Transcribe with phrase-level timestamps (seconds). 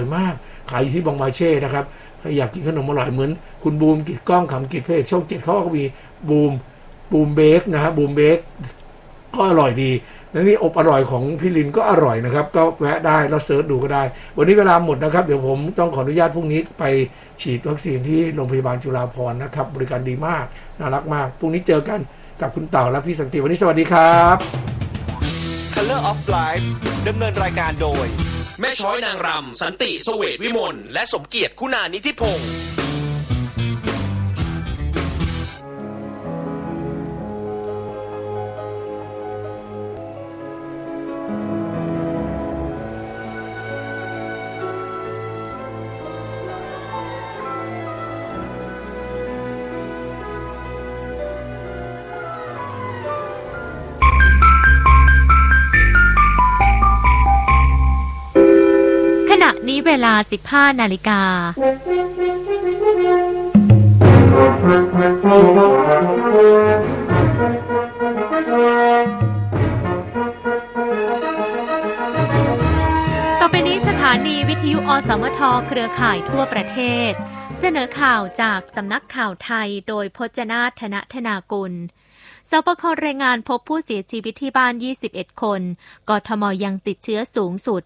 [0.00, 0.34] อยมาก
[0.70, 1.84] ขายอยู่ที่บองมาเช่นะครับ
[2.18, 3.30] ใครอยากกินขนมอร่อยเหมือน
[3.62, 5.84] คุณบูมกิจกล้องขำกิจเพกช่องเจ็ดเขาก็มี
[6.28, 6.52] บูม
[7.12, 8.38] บูมเบกนะฮะบูมเบก
[9.34, 9.92] ก็อร่อยดี
[10.32, 14.02] แล้วนี่อบอร่อยของพี่ลินก็อร่อยนะครับ ก็แวะได้แล้วเสิร์ชดูก็ได้
[14.36, 16.84] วันนี้เวลาหมดนะครับ เดี๋ยวผมต้องขออนุญาตพรุ่งนี้ไป
[17.40, 20.44] ฉีดวัคซีนที่โรงพยาบาลจุฬาภรณ์นะครับ บริการดีมาก
[20.78, 22.00] น่ารักมาก พรุ่งนี้เจอกัน
[22.40, 24.36] กับคุณเต่าและพี่สันติ วันนี้สวัสดีครับ
[25.74, 26.64] Color of Life
[27.08, 28.06] ดำเนินรายการโดย
[28.60, 32.50] แม่ช้อยนางรำสันติสเวทวิมลและสมเกียรติคุณานิธิพงศ์
[59.92, 60.14] เวลา
[60.46, 61.22] 15 นาฬิกา
[73.40, 76.78] ต่อไปนี้สถานีวิทยุอสมทเครือข่ายทั่วประเท
[77.10, 77.12] ศ
[77.58, 81.72] เสนอข่าวจากสำนักข่าวไทยโดยพจนาธนธนากุล
[82.50, 84.74] สปครายงานพบผู้เสียชีวิตที่บ้าน
[85.08, 85.62] 21 คน
[86.08, 87.84] กทมยังติดเชื้อสูงสุด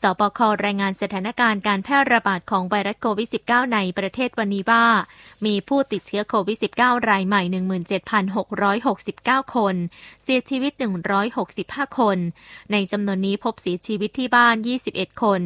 [0.00, 4.86] สปครายงานสถานการณ์การแพร่ระบาดของไวรัสโควิด -19 ในประเทศวันนี้ว่า
[5.46, 7.42] มีผู้ติดเชื้อโควิด -19 รายใหม่
[8.28, 9.74] 17,669 คน
[10.22, 10.72] เสียชีวิต
[11.36, 12.18] 165 คน
[12.72, 14.56] ในจำนวนนี้พบเสียชีวิตที่บ้าน
[14.88, 15.40] 21 คน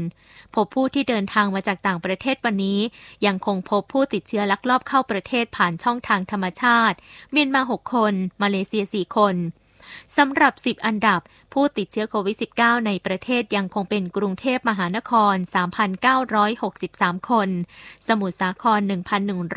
[0.55, 2.81] พบผู้ที่เดินทางมาจากต่างประเทศวันนี้
[3.27, 6.97] ยังคงพบผู้ติดเชื้อลักลอบเข้าประเทศผ่านช่องทางธรรมชาติ
[7.33, 9.37] เมียนมา 6 คน มาเลเซีย 4 คน
[10.17, 11.21] สำหรับ 10 อันดับ
[11.53, 15.35] ผู้ติดเชื้อโควิด -19 ในประเทศยังคงเป็นกรุงเทพมหานคร
[16.53, 17.49] 3,963 คน
[18.09, 18.81] สมุทรสาคร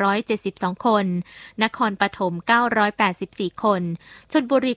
[0.04, 1.06] 1,172 คน
[1.62, 2.34] นครปฐม
[2.98, 3.82] 984 คน
[4.32, 4.72] ชนบุรี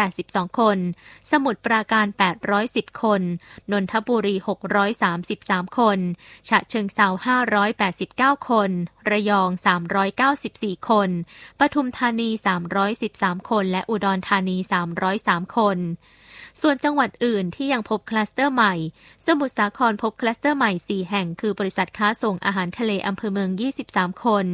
[0.00, 0.78] 982 คน
[1.30, 2.06] สมุทรปราการ
[2.54, 3.22] 810 คน
[3.72, 4.34] นนทบุรี
[5.06, 5.98] 633 คน
[6.48, 7.08] ฉะเชิงเซา
[7.78, 8.70] 589 คน
[9.10, 9.50] ระยอง
[10.18, 11.10] 394 คน
[11.58, 12.28] ปทุมธานี
[12.88, 15.78] 313 คน และอุดรธานี 3 303 คน
[16.62, 18.74] ส่วนจังหวัดอื่นที่ยังพบคลัสเตอร์ใหม่
[19.26, 23.50] สมุทรสาครพบคลัสเตอร์ใหม่ 4 แห่ง คือบริษัทค้าส่งอาหารทะเลอำเภอเมือง
[23.86, 24.46] 23 คน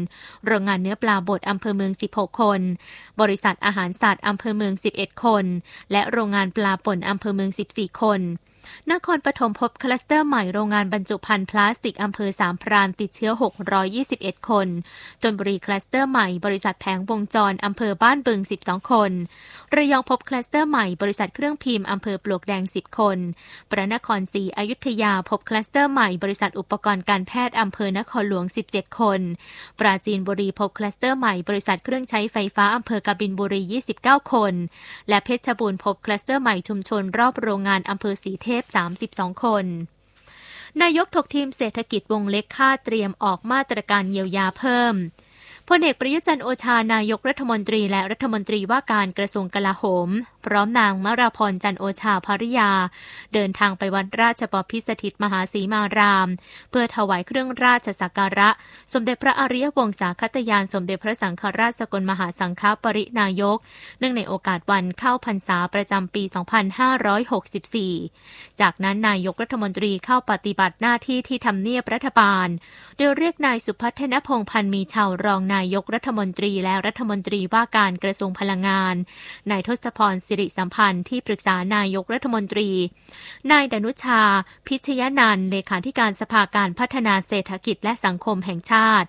[0.46, 2.60] โรงงานเนื้อปลาบดอำเภอเมือง 16 คน
[3.20, 5.44] บริษัทอาหารสัตว์อำเภอเมือง 11 คน
[5.92, 8.20] และโรงงานปลาป่นอำเภอเมือง 14 คน
[8.92, 13.32] นครปฐมพบคลัสเตอร์ใหม่โรงงานบรรจุภัณฑ์พลาสติกอำเภอสามพรานติดเชื้อ
[13.90, 14.68] 621 คน
[15.22, 19.10] ชลบุรีคลัสเตอร์ใหม่บริษัทแผงวงจรอำเภอบ้านบึง 12 คน
[19.74, 23.18] ระยองพบคลัสเตอร์ใหม่บริษัทเครื่องพิมพ์อำเภอปลวกแดง 10 คน
[23.70, 29.20] พระนครศรีอยุธยาพบคลัสเตอร์ใหม่บริษัทอุปกรณ์การแพทย์อำเภอนครหลวง 17 คน
[29.78, 33.62] ปราจีนบุรีพบคลัสเตอร์ใหม่บริษัทเครื่องใช้ไฟฟ้าอำเภอกบินทร์บุรี
[33.98, 34.54] 29 คน
[35.08, 38.62] และเพชรบูรณ์พบคลัสเตอร์ใหม่ชุมชนรอบโรงงานอำเภอศรีเทพ
[39.04, 39.66] 32 คน
[40.82, 44.94] นายกถกทีมเศรษฐกิจวงเล็กคาดเตรียมออกมาตรการเยียวยาเพิ่ม
[45.70, 50.08] พลเอกประยุจันโอชานายกรัฐมนตรีและรัฐมนตรีว่าการกระทรวงกลาโหม
[50.46, 52.70] พร้อมนางนราพรจันทร์โอชาภริยา
[53.34, 56.28] เดินทางไปวัดราชบพิธสถิตมหาสีมาราม
[56.70, 58.50] เพื่อถวายเครื่องราชสักการะ
[58.92, 63.58] สมเด็จพระอริยวงศาคตญาณสมเด็จพระสังฆราชสกลมหาสังฆปรินายก
[63.98, 66.22] เนื่องในโอกาสวันเข้าพรรษาประจำปี
[67.82, 72.48] 2564 จากนั้นนายกรัฐมนตรีเข้าปฏิบัติหน้าที่ที่ทำเนียบรัฐบาล
[72.96, 78.94] โดยเรียกนายสุพัฒนพงพันธ์มีชาวรองนายกรัฐมนตรีและรัฐมนตรีว่าการกระทรวงพลังงาน
[79.50, 82.70] นายทศพรสิริสัมพันธ์ที่ปรึกษานายกรัฐมนตรี
[83.52, 84.22] นายดนุชา
[84.66, 89.06] พิชยนันเลขาธิการสภาการพัฒนาเศรษฐกิจและสังคมแห่งชาติ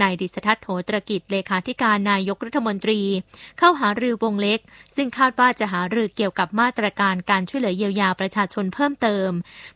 [0.00, 3.00] นายดิษทัศน์โหตรกิจเลขาธิการนายกรัฐมนตรี
[3.58, 4.60] เข้าหารือวงเล็ก
[4.96, 9.30] ซึ่งคาดว่าจะหารือเกี่ยวกับมาตรการการช่วยเหลือเยียวยาประชาชนเพิ่มเติม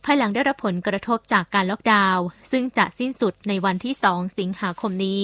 [0.05, 5.19] ภายหลังได้รับผลกระทบจากการล็อกดาวน์ซึ่งจะสิ้นสุดในวันที่ 2 สิงหาคมนี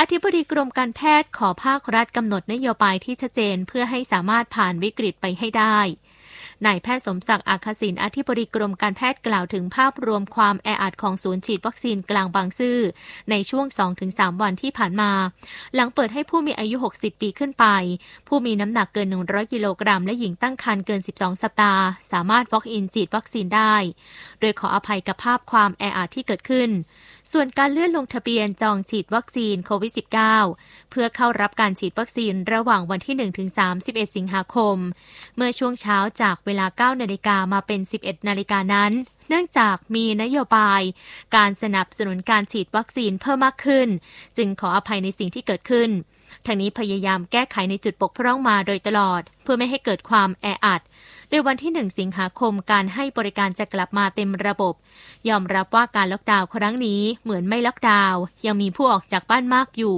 [0.00, 5.78] อธิบดีกรมการแพทย์ขอภาครัฐกำหนดนโยบายที่ชัดเจนเพื่อให้สามารถผ่านวิกฤตไปให้ได้
[6.66, 12.78] นายแพทย์สมศักดิ์อาคศินอธิบดีกรมการแพทย์กล่าวถึงภาพรวมความแออัดของศูนย์ฉีดวัคซีนกลางบางซื่อ
[13.30, 13.66] ในช่วง
[14.04, 15.12] 2-3 วันที่ผ่านมา
[15.74, 17.66] หลังเปิดให้ผู้มีอายุ 60 ปีขึ้นไป
[18.28, 21.82] ผู้มีน้ำหนักเกิน 100 กิโลกรัม และหญิงตั้งครรภ์เกิน 12 สัปดาห์
[22.12, 23.74] สามารถ walk in ฉีดวัคซีนได้
[24.40, 26.70] โดยขออภัยกับภาพความแออัดที่เกิดขึ้น
[27.32, 29.92] ส่วนการเลื่อนลงทะเบียนจองฉีดวัคซีนโควิด
[30.38, 33.30] -19 เพื่อเข้ารับการฉีดวัคซีนระหว่างวันที่
[33.66, 34.76] 1-31 สิงหาคม
[35.36, 38.92] เมื่อช่วงเช้าจากเวลา 9 นาฬิกามาเป็น 11 นาฬิกานั้น
[39.28, 40.82] เนื่องจากมีนโยบาย
[41.36, 43.88] การสนับสนุนการฉีดวัคซีนเพิ่มมากขึ้น
[44.36, 45.90] จึงขออภัยในสิ่งที่เกิดขึ้น
[46.46, 50.82] ทางนี้พยายามแก้ไขในจุดบกพร่องมาโดยตลอด เพื่อไม่ให้เกิดความแออัด
[51.28, 54.74] โดยวันที่ 1 สิงหาคมการให้บริการจะกลับมาเต็มระบบ
[55.28, 59.96] ยอมรับว่าการล็อกดาวน์ครั้งนี้เหมือนไม่ล็อกดาวน์ยังมีผู้ออกจากบ้านมากอยู่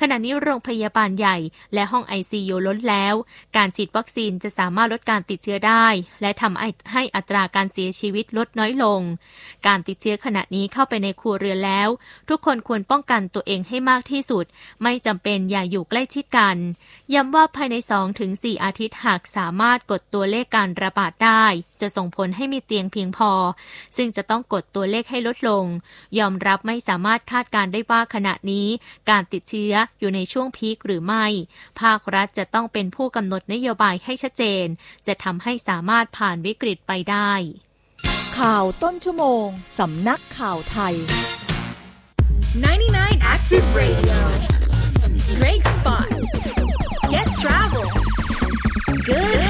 [0.00, 1.36] ขณะนี้โรงพยาบาลใหญ่
[1.74, 3.14] และห้องไอซียูล้นแล้ว
[3.56, 5.86] การฉีดวัคซีนจะสามารถลดการติดเชื้อได้
[6.22, 6.58] และทำ
[6.92, 9.00] ให้อัตราการเสียชีวิตลดน้อยลง
[9.66, 11.88] การติดเชื้อขณะนี้เข้าไปในครัวเรือนแล้ว
[12.28, 14.44] ทุกคนควรป้องกันตัวเองให้มากที่สุด
[14.82, 16.56] ไม่จำเป็นอย่าอยู่ใกล้ชิดกัน
[17.14, 17.74] ย้ำว่าภายใน
[18.20, 21.44] 2-4 อาทิตย์หากสามารถกดตัวเลขการระบาดได้
[21.80, 23.32] จะส่งผลให้มีเตียงเพียงพอ
[23.96, 25.64] ซึ่งจะต้องกดตัวเลขให้ลดลง
[26.18, 28.68] ยอมรับไม่สามารถคาดการได้ว่าขณะนี้
[29.10, 31.26] การติดเชื้ออยู่ในช่วงพีคหรือไม่
[31.80, 34.66] ภาครัฐจะต้องเป็นผู้กำหนดนโยบายให้ชัดเจน
[35.06, 37.32] จะทำให้สามารถผ่านวิกฤตไปได้
[38.38, 39.46] ข่าวต้นชั่วโมง
[39.78, 40.94] สำนักข่าวไทย
[42.62, 44.20] 99 Active Radio
[45.38, 46.08] Great spot
[47.12, 47.88] Get travel
[49.08, 49.49] Good health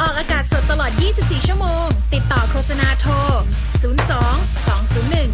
[0.00, 3.12] ออกอากาศสดตลอด 24 ชั่วโมง ติดต่อโฆษณาโทร
[3.82, 3.90] 02
[4.66, 5.30] 201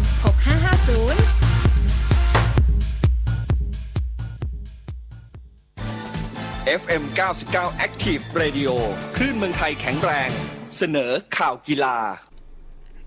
[6.67, 7.03] 6550 FM
[7.45, 8.71] 99 Active Radio
[9.15, 10.29] คลื่นเมืองไทยแข็งแรง
[10.77, 11.97] เสนอข่าวกีฬา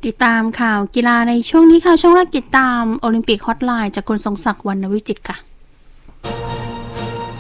[0.07, 5.37] ติดตามข่าวกีฬาในช่วงนี้ค่ะ ช่วงแรกติดตามโอลิมปิกฮอตไลน์จากคุณทรงศักดิ์วรรณวิจิตรค่ะ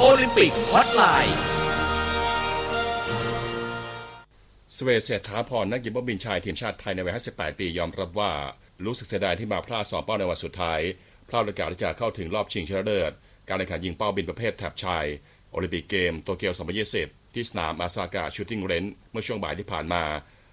[0.00, 1.49] โอลิมปิกฮอตไลน์
[4.84, 8.32] เศวต เศรษฐาภรณ์นักยิงเป้าบินชายทีมชาติไทยในวัย 58 ปียอมรับว่า
[8.84, 10.80] รู้สึกเสียดายที่มาพลาดสองเป้าในวันสุดท้าย
[11.28, 13.12] พลาดโอกาสที่จะเข้าถึงรอบชิงชนะเลิศ
[13.48, 15.06] การแข่งขันยิงเป้าบินประเภท Trap ชาย
[15.50, 16.52] โอลิมปิกเกมโตเกียว
[16.94, 20.02] 2020 ที่สนามอาซากะ Shooting Range เมื่อช่วงบ่ายที่ผ่านมา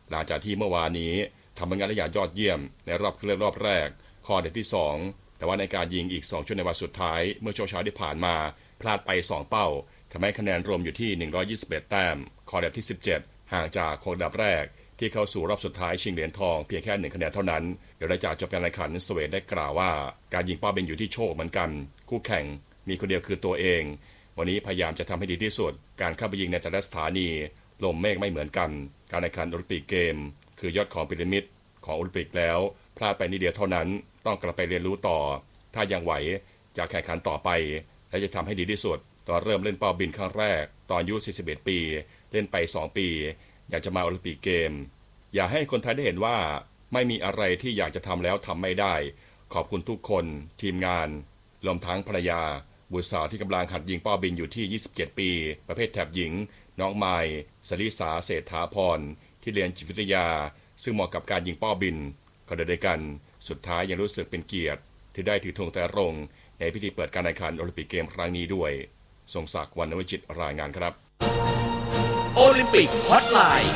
[0.09, 1.13] หลังจากที่เมื่อวานนี้
[1.57, 3.87] ทำผลงานได้อย่างยอดเยี่ยม ในรอบคัดเลือกรอบแรก
[4.25, 4.67] คอเด็ดที่
[5.01, 8.35] 2 แต่ว่าในการยิงอีก 2 ชุดในวันสุดท้าย เมื่อช่วงเช้าที่ผ่านมา
[8.81, 9.67] พลาดไป 2 เป้า
[10.11, 11.11] ทำให้คะแนนรวมอยู่ที่
[11.51, 12.17] 121 แต้ม
[12.49, 12.85] คอเด็ดที่
[13.15, 14.65] 17 ห่างจากโคดับแรก
[14.99, 17.63] ที่เข้าสู่รอบสุดท้ายชิงเหรียญทองเพียงแค่หนึ่งคะแนนเท่านั้น
[17.97, 19.91] เดี๋ยวหลังจากจบการแข่งขันเศวตได้กล่าวว่า
[20.33, 21.69] การยิงเป้าบินอยู่ที่โชคเหมือนกัน
[22.09, 22.45] คู่แข่ง
[22.89, 23.83] มีคนเดียวคือตัวเอง
[24.37, 27.27] วันนี้พยายามจะทำให้ดีที่สุด การเข้าไปยิงในแต่ละสถานี
[27.83, 28.69] ลมเมฆไม่เหมือนกัน
[29.11, 30.15] การแข่งขันโอลิมปิกเกม
[30.59, 31.43] คือยอดของพีระมิด
[31.85, 32.59] ของโอลิมปิกแล้ว
[32.97, 33.87] พลาดไปนิดเดียวเท่านั้น
[34.25, 35.19] ต้องกลับไปเรียนรู้ต่อ
[35.75, 36.13] ถ้ายังไหว
[36.77, 37.49] จะแข่งขันต่อไป
[38.09, 38.97] และจะทำให้ดีที่สุด
[39.27, 41.79] ตอนเริ่มเล่นเป้าบินครั้งแรก ตอนอายุ41 ปี
[42.31, 43.07] เล่นไป 2 ปี
[43.69, 44.71] อยากจะมาโอลิมปิกเกม
[45.33, 46.37] อยากให้คนไทยได้เห็นว่า
[46.93, 48.95] ไม่มีอะไรที่อยากจะทำแล้วทำไม่ได้
[49.53, 50.25] ขอบคุณทุกคน
[50.61, 51.09] ทีมงาน
[51.65, 52.41] รวมทั้งภรรยา
[52.91, 55.29] บุตรสาวที่กำลังหัดยิงเป้าบินอยู่ที่ 27 ปี
[55.67, 56.33] ประเภท Trap หญิง
[56.79, 57.35] น้องไมล์
[57.67, 58.99] สลิสาเศรษฐาภรณ์
[59.41, 60.27] ที่เรียนจิตวิทยา
[60.83, 61.97] ซึ่งเหมาะกับการยิงเป้าบิน
[62.47, 62.99] เช่นเดียวกัน
[63.47, 64.81] สุดท้ายยังรู้สึกเป็นเกียรติ
[65.13, 66.13] ที่ได้ถือธงไตรรงค์
[66.59, 68.71] ในพิธีเปิดการแข่งขันโอลิมปิกเกมครั้งนี้ด้วย
[69.33, 70.93] ทรงศักดิ์วรรณวิจิตรรายงานครับ
[72.39, 73.73] โอลิมปิกฮอตไลน์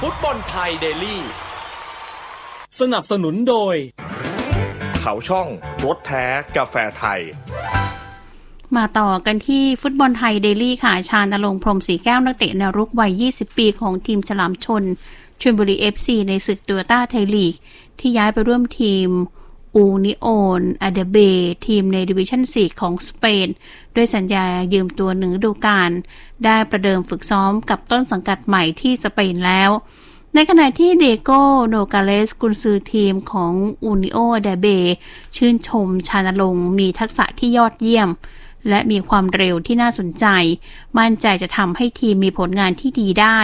[0.00, 1.20] ฟุตบอลไทย Daily
[2.80, 3.74] สนับสนุนโดย
[5.00, 5.48] เขาช่อง
[5.84, 6.24] รสแท้
[6.56, 7.20] กาแฟไทย
[8.76, 14.84] มาต่อกันที่ฟุตบอลไทย Daily ค่ะ ชาญณรงค์พรหมศรีแก้วนักเตะแนวรุกวัย 20 ปีของทีมฉลามชน
[15.40, 17.54] ชลบุรี FC ในศึกโตโยต้าไทยลีก
[17.98, 19.08] ที่ย้ายไปร่วมทีม
[19.78, 20.26] อูนิโอ
[20.60, 21.16] นอาดาร์เบ
[21.66, 23.48] ทีมในดิวิชั่น 4 ของสเปน
[23.94, 25.90] ด้วยสัญญายืมตัวหนึ่งฤดูกาล
[26.44, 29.70] ได้ประเดิมฝึกซ้อมกับต้นสังกัดใหม่ที่สเปนแล้ว
[30.34, 31.30] ในขณะที่ดิเอโก
[31.68, 33.52] โนกาเลสกุนซือทีมของ
[33.84, 34.66] อูนิโอเดเบ
[35.36, 38.08] ชื่นชมชาญณรงค์มีทักษะที่ยอดเยี่ยม
[38.68, 40.26] และมีความเร็วที่น่าสนใจ
[40.98, 43.40] มั่นใจจะทำให้ทีมมีผลงานที่ดีได้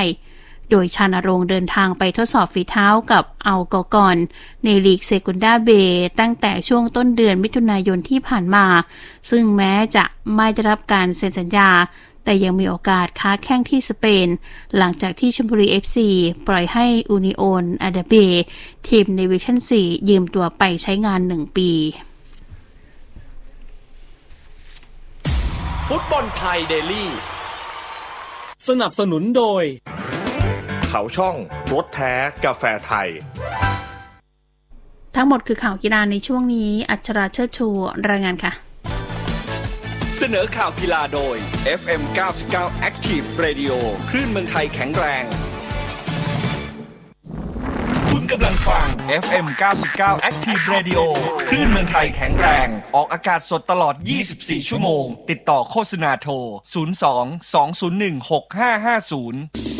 [0.70, 4.16] โดยชาญณรงค์เดินทางไปทดสอบฝีเท้ากับอัลกอร์กอน
[4.64, 5.70] ในลีกเซกุนดาเบ
[6.20, 8.66] ตั้งแต่ช่วงต้นเดือนมิถุนายนที่ผ่านมา
[9.30, 10.04] ซึ่งแม้จะ
[10.36, 11.70] ไม่ได้รับการเซ็นสัญญา
[12.24, 14.28] แต่ยังมีโอกาสค้าแข้งที่สเปน
[14.76, 16.08] หลังจากที่ชลบุรีเอฟซี
[16.46, 18.14] ปล่อยให้อูนิโอนอาดาร์เบ
[18.88, 21.70] ทีมในดิวิชั่น 4 ยืมตัวไปใช้งานหนึ่งปี
[25.88, 27.10] ฟุตบอลไทยเดลี่
[28.68, 29.64] สนับสนุนโดย
[30.96, 31.36] เขาช่อง
[31.72, 32.12] รถแท้
[32.44, 33.08] กาแฟไทย
[35.16, 37.68] ทั้งหมดคือข่าวกีฬาในช่วงนี้ อัชราเชิดชู
[38.10, 38.52] รายงานค่ะ
[40.18, 41.36] เสนอข่าวกีฬาโดย
[41.80, 42.02] FM
[42.44, 43.74] 99 Active Radio
[44.10, 45.24] คลื่นเมืองไทยแข็งแรง
[48.10, 48.86] คุณกำลังฟัง
[49.22, 49.46] FM
[49.86, 51.00] 99 Active Radio
[51.48, 53.94] คลื่นเมืองไทยแข็งแรง ออกอากาศสดตลอด
[54.32, 56.34] 24 ชั่วโมง ติดต่อโฆษณาโทร
[57.14, 59.73] 02 201 6550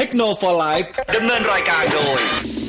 [0.00, 0.74] เทคโนโลยี
[1.14, 2.20] ดำเนินรายการโดย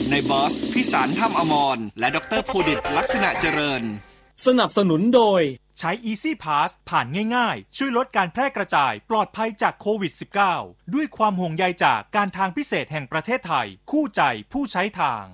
[0.09, 3.83] ในบอสพิสารถ้ำอมร และดรพูดิตลักษณะเจริญ
[4.45, 5.41] สนับสนุนโดย
[5.79, 7.05] ใช้ Easy Pass ผ่าน
[7.35, 10.13] ง่ายๆ ช่วยลดการแพร่กระจายปลอดภัยจากโควิด
[10.53, 14.21] -19 ด้วยความห่วงใยจากการทางพิเศษแห่งประเทศไทย คู่ใจ
[14.51, 15.25] ผู้ใช้ทาง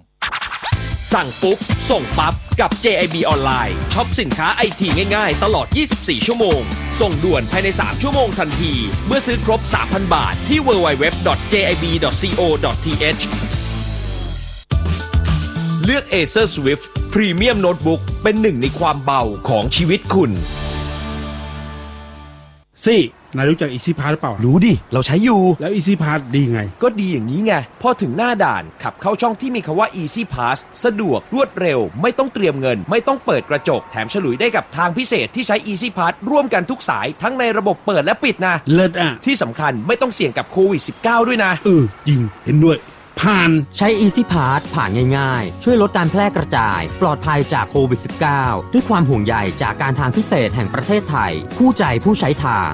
[1.15, 1.57] สั่งปุ๊บ
[1.89, 5.67] ส่งปั๊บ กับ JIB ออนไลน์ช็อปสินค้าไอทีง่ายๆ ตลอด
[5.97, 6.59] 24 ชั่วโมง
[6.99, 8.73] ส่งด่วนภายใน 3 ชั่วโมงทันที
[9.07, 13.21] เมื่อซื้อครบ 3,000 บาท ที่ www.jib.co.th
[15.83, 20.31] เลือก Acer Swift Premium Notebook เป็นหนึ่งในความเบาของชีวิตคุณ
[22.85, 23.01] ซี่
[23.35, 31.79] นายรู้จัก Easy Pass หรือเปล่า รู้ดิ เราใช้อยู่ แล้ว Easy Pass ดีไง ก็ดีอย่างนี้ไง พอถึงหน้าด่านขับเข้าช่องที่มีคำว่า Easy Pass สะดวกรวดเร็ว
[32.01, 42.79] ไม่ต้องเตรียมเงิน ไม่ต้องเปิดกระจก แถมฉลุยได้กับทางพิเศษที่ใช้ Easy Pass ร่วมกันทุกสายทั้งในระบบเปิดและปิดนะ เลิศอะ ที่สำคัญไม่ต้องเสี่ยงกับโควิด -19 ด้วยนะ เออจริงเห็นด้วย
[43.21, 47.99] ผ่านใช้ Easy Pass ผ่านง่ายๆ ช่วยลดการแพร่กระจาย ปลอดภัยจากโควิด
[48.37, 52.73] -19 ด้วยความห่วงใยจากการทางพิเศษแห่งประเทศไทย คู่ใจผู้ใช้ทาง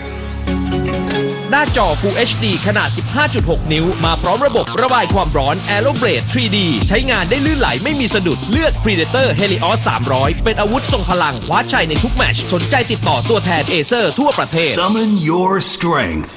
[1.51, 2.89] หน้าจอ Full HD ขนาด
[3.31, 9.79] 15.6 นิ้ว มาพร้อมระบบระบายความร้อน Aeroblade 3D ใช้งานได้ลื่นไหลไม่มีสะดุดเลือก Predator Helios
[10.11, 16.31] 300 เป็นอาวุธทรงพลังคว้าชัยในทุกแมตช์สนใจติดต่อตัวแทนเอเซอร์ทั่วประเทศ Summon your strength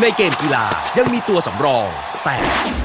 [0.00, 0.64] ในเกมกีฬา
[0.98, 1.88] ยังมีตัวสำรอง
[2.24, 2.38] แต่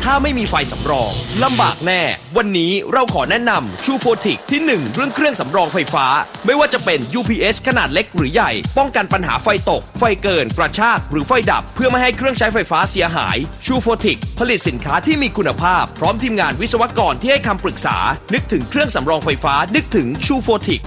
[0.03, 1.11] ถ้าไม่มีไฟสำรอง
[1.43, 2.01] ลำบากแน่
[2.37, 6.05] วันนี้เราขอแนะนำชูโฟติกที่ 1 เรื่องเครื่องสำรองไฟฟ้า
[6.45, 17.97] ไม่ว่าจะเป็น UPS ขนาดเล็กหรือใหญ่ ป้องกันปัญหาไฟตก ไฟเกิน กระชาก หรือไฟดับ เพื่อไม่ให้เครื่องใช้ไฟฟ้าเสียหายชูโฟติกผลิตสินค้าที่มีคุณภาพ พร้อมทีมงานวิศวกรที่ให้คำปรึกษา
[18.33, 20.81] นึกถึงเครื่องสำรองไฟฟ้า นึกถึงชูโฟติก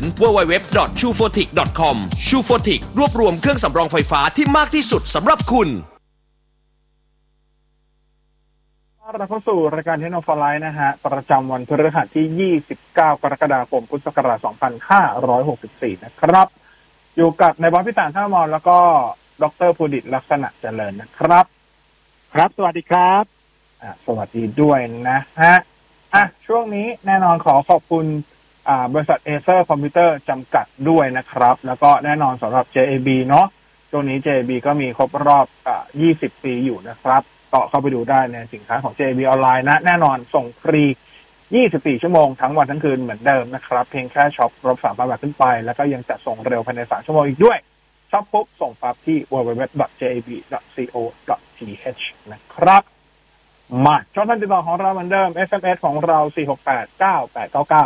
[0.00, 5.70] 02-186-3010 www.chufotic.com ชูโฟติกรวบรวมเครื่องสำรองไฟฟ้าที่มากที่สุดสำหรับคุณ
[9.18, 14.38] เราเข้าสู่รายการเทคโนโลยีนะฮะ ประจำวันพฤหัสที่ 29 กรกฎาคม พุทธศักราช
[15.16, 16.46] 2564 นะครับ
[17.16, 18.78] อยู่กับในายบอลพิสารท่ามอนแล้วก็
[19.42, 21.44] ดรภูดิตลักษณะเจริญนะครับ
[22.32, 23.24] ครับ สวัสดีครับ
[23.82, 25.56] อ่าสวัสดีด้วยนะฮะ
[26.14, 28.04] อะช่วงนี้แน่นอนขอขอบคุณ
[28.68, 33.46] อ่าบริษัทเอเซอร์คอมพิวเตอร์จำกัดด้วยนะครับ แล้วก็แน่นอนสำหรับ JAB เนาะ
[33.90, 40.84] ช่วงนี้ JAB ก็มีครบรอบอ่า20 ปีอยู่นะครับ ก็เข้าไปดูได้ในสินค้าของ JAB ออนไลน์นะ แน่นอนส่งฟรี
[41.42, 47.58] 24 ชั่วโมงทั้งวันทั้งคืนเหมือนเดิมนะครับ เพียงแค่ช็อปครบ3,000บาทขึ้นไป แล้วก็ยังจะส่งเร็วภายใน 3 ชั่วโมงอีกด้วย
[48.10, 49.64] ช็อปปุ๊บส่งปั๊บที่ www.jib.co.th
[52.32, 52.82] นะครับ
[53.86, 56.18] มาช่องทางติดต่อของเราเหมือนเดิม SMS ของเรา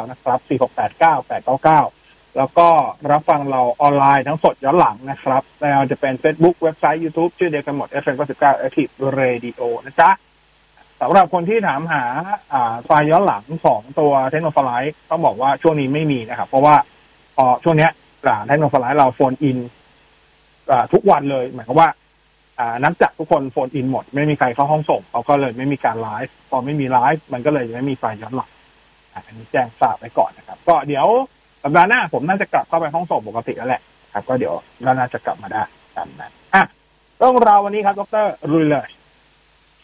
[0.02, 2.03] 4689899 นะครับ 4689899
[2.36, 2.68] แล้วก็
[3.10, 10.10] รับฟังเราออนไลน์ทั้งสดย้อนหลังนะครับไม่ว่าจะเป็น Facebook เว็บไซต์ YouTube ชื่อเดียวกันหมด FM 99 Active Radio นะจ๊ะ
[11.00, 12.04] สำหรับคนที่ถามหา
[12.84, 16.74] ไฟล์ย้อนหลังของตัวเทคโนโลยีต้องบอกว่าช่วงนี้ไม่มีนะครับ เพราะว่า
[17.36, 17.90] พอช่วงเนี้ย
[18.46, 19.58] เทคโนโลยีเราโฟนอิน
[20.92, 21.88] ทุกวันเลยหมายความว่า
[22.84, 28.50] นักจัดทุกคนโฟนอินหมด ไม่มีใครเข้าห้องส่งเขาก็เลยไม่มีการไลฟ์พอไม่มีไลฟ์มันก็เลยไม่มีไฟล์ย้อนหลัง
[29.12, 31.06] อันนี้แจ้งทราบไว้ก่อนนะครับ ก็เดี๋ยว
[31.64, 35.62] สัปดาห์หน้าผมน่าจะกลับเข้าไปห้องส่งปกติแล้วแหละครับ ก็เดี๋ยวเราน่าจะกลับมาได้
[35.96, 36.64] ตามนั้นอะ
[37.18, 38.88] เรื่องราววันนี้ครับดรลุยเลย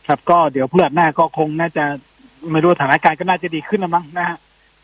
[0.07, 1.85] ครับก็เดี๋ยวเดือนหน้าก็คงน่าจะ
[2.51, 4.39] ไม่รู้สถานการณ์ก็น่าจะดีขึ้นนะมั้งนะฮะ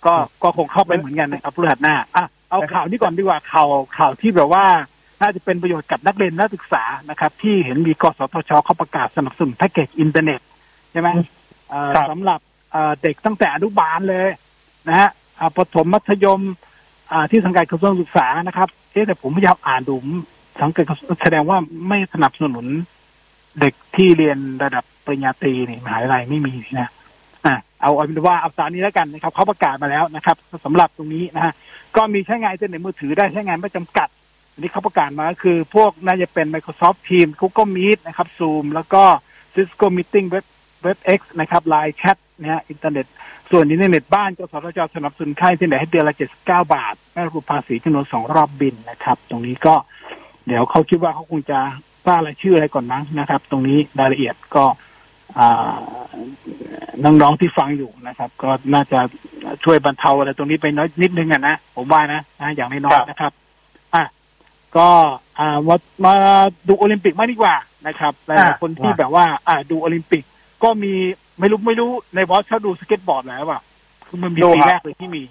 [0.07, 4.65] ก็ก็คงเข้าไปเหมือนกันนะครับเดือนหน้าอะเอาข่าวนี้ก่อนดีกว่าข่าวข่าวที่แบบว่า
[5.21, 10.41] น่าจะเป็นประโยชน์กับนักเรียนนักศึกษานะครับ ที่เห็นมีกสทชเขาประกาศสนับสนุนแพ็กเกจอินเทอร์เน็ต
[10.93, 11.09] ใช่ไหม
[11.71, 12.41] เอ่อสำหรับ
[12.73, 14.29] เอ่อเด็กตั้งแต่อนุบาลเลย
[14.89, 16.57] นะฮะอ่าประถมมัธยมอ่า
[17.31, 19.97] ที่สังกัดกระทรวงศึกษานะครับเอ๊ะแต่ผมพยายามอ่านดู
[20.61, 20.85] สังเกัด
[21.23, 21.59] แสดงว่า
[21.89, 22.67] ไม่สนับสนุน
[23.61, 26.91] เด็กที่เรียนระดับปริญญาตรีนี่มหาวิทยาลัยไม่มีนะ
[27.47, 31.53] อะเอาเอาเป็นว่าเอาสารนี้แล้วกันนะครับเขาประกาศมาแล้วนะครับสำหรับตรงนี้นะฮะ
[31.97, 34.09] ก็มีใช้งานอินเทอร์เน็ตมือถือได้ใช้งานไม่จำกัด
[34.53, 39.03] อันนี้เขาประกาศมาคือพวกน่าจะเป็น Microsoft Teams Google Meet นะครับ Zoom แล้วก็
[39.55, 40.47] Cisco Meeting Web
[40.87, 43.07] WebEx นะครับ Line Chat นะฮะอินเทอร์เน็ต
[43.51, 46.15] ส่วนอินเทอร์เน็ตบ้านกสทชสนับสนุนค่ายอินเทอร์เน็ตให้เดือนละ
[46.45, 49.75] 79บาทไม่รวมภาษีจำนวนสองรอบบิลนะครับ ตรงนี้ก็
[50.47, 51.59] เดี๋ยวเขาคิดว่าเขาคงจะ
[52.07, 54.65] สร้างรายชื่ออะไรก่อนมั้งนะครับ ตรงนี้รายละเอียดก็
[55.39, 55.75] อ่า
[57.05, 58.99] น้องๆที่ฟังอยู่นะครับ ก็น่าจะ
[59.65, 63.33] ช่วยบรรเทาอะไรตรงนี้ไปน้อยนิดนึงอะนะผมว่านะนะอย่างน้อยๆนะครับ
[63.95, 64.05] อะ
[64.77, 64.89] ก็
[65.39, 66.15] อ่ามามา
[66.69, 70.25] ดูโอลิมปิกมากดีกว่านะครับหลายๆคนที่แบบว่า อ่าดูโอลิมปิก
[70.63, 70.93] ก็มี
[71.41, 73.61] ไม่รู้ไม่รู้ในบอสเขาดูสเก็ตบอร์ดแล้วป่ะ
[74.07, 75.23] คือมันมีดูปีครับแรกเลยที่มี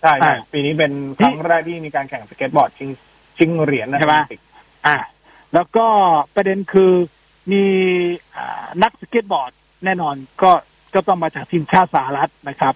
[0.00, 2.90] ใช่ใช่อ่าปีนี้เป็นครั้งแรกที่มีการแข่งสเก็ตบอร์ดชิง
[3.36, 4.40] ชิงเหรียญนะใช่ไหมโอลิมปิก
[4.86, 4.96] อ่า
[5.54, 5.86] แล้วก็
[6.34, 6.92] ประเด็นคือ
[7.52, 7.64] มี
[8.36, 9.52] อ่านักสเก็ตบอร์ด
[9.84, 10.50] แน่นอนก็
[10.94, 12.74] ก็ต้องมาจากทีมชาติสหรัฐนะครับ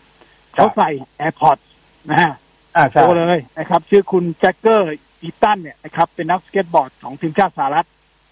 [0.54, 1.64] เขาใส่ AirPods
[2.10, 2.32] นะฮะ
[2.76, 7.86] อ่าใช่โตเลยนะครับ ชื่อคุณแจ็กเกอร์อีตันเนี่ยนะครับเป็นนักสเก็ตบอร์ดของทีมชาติสหรัฐ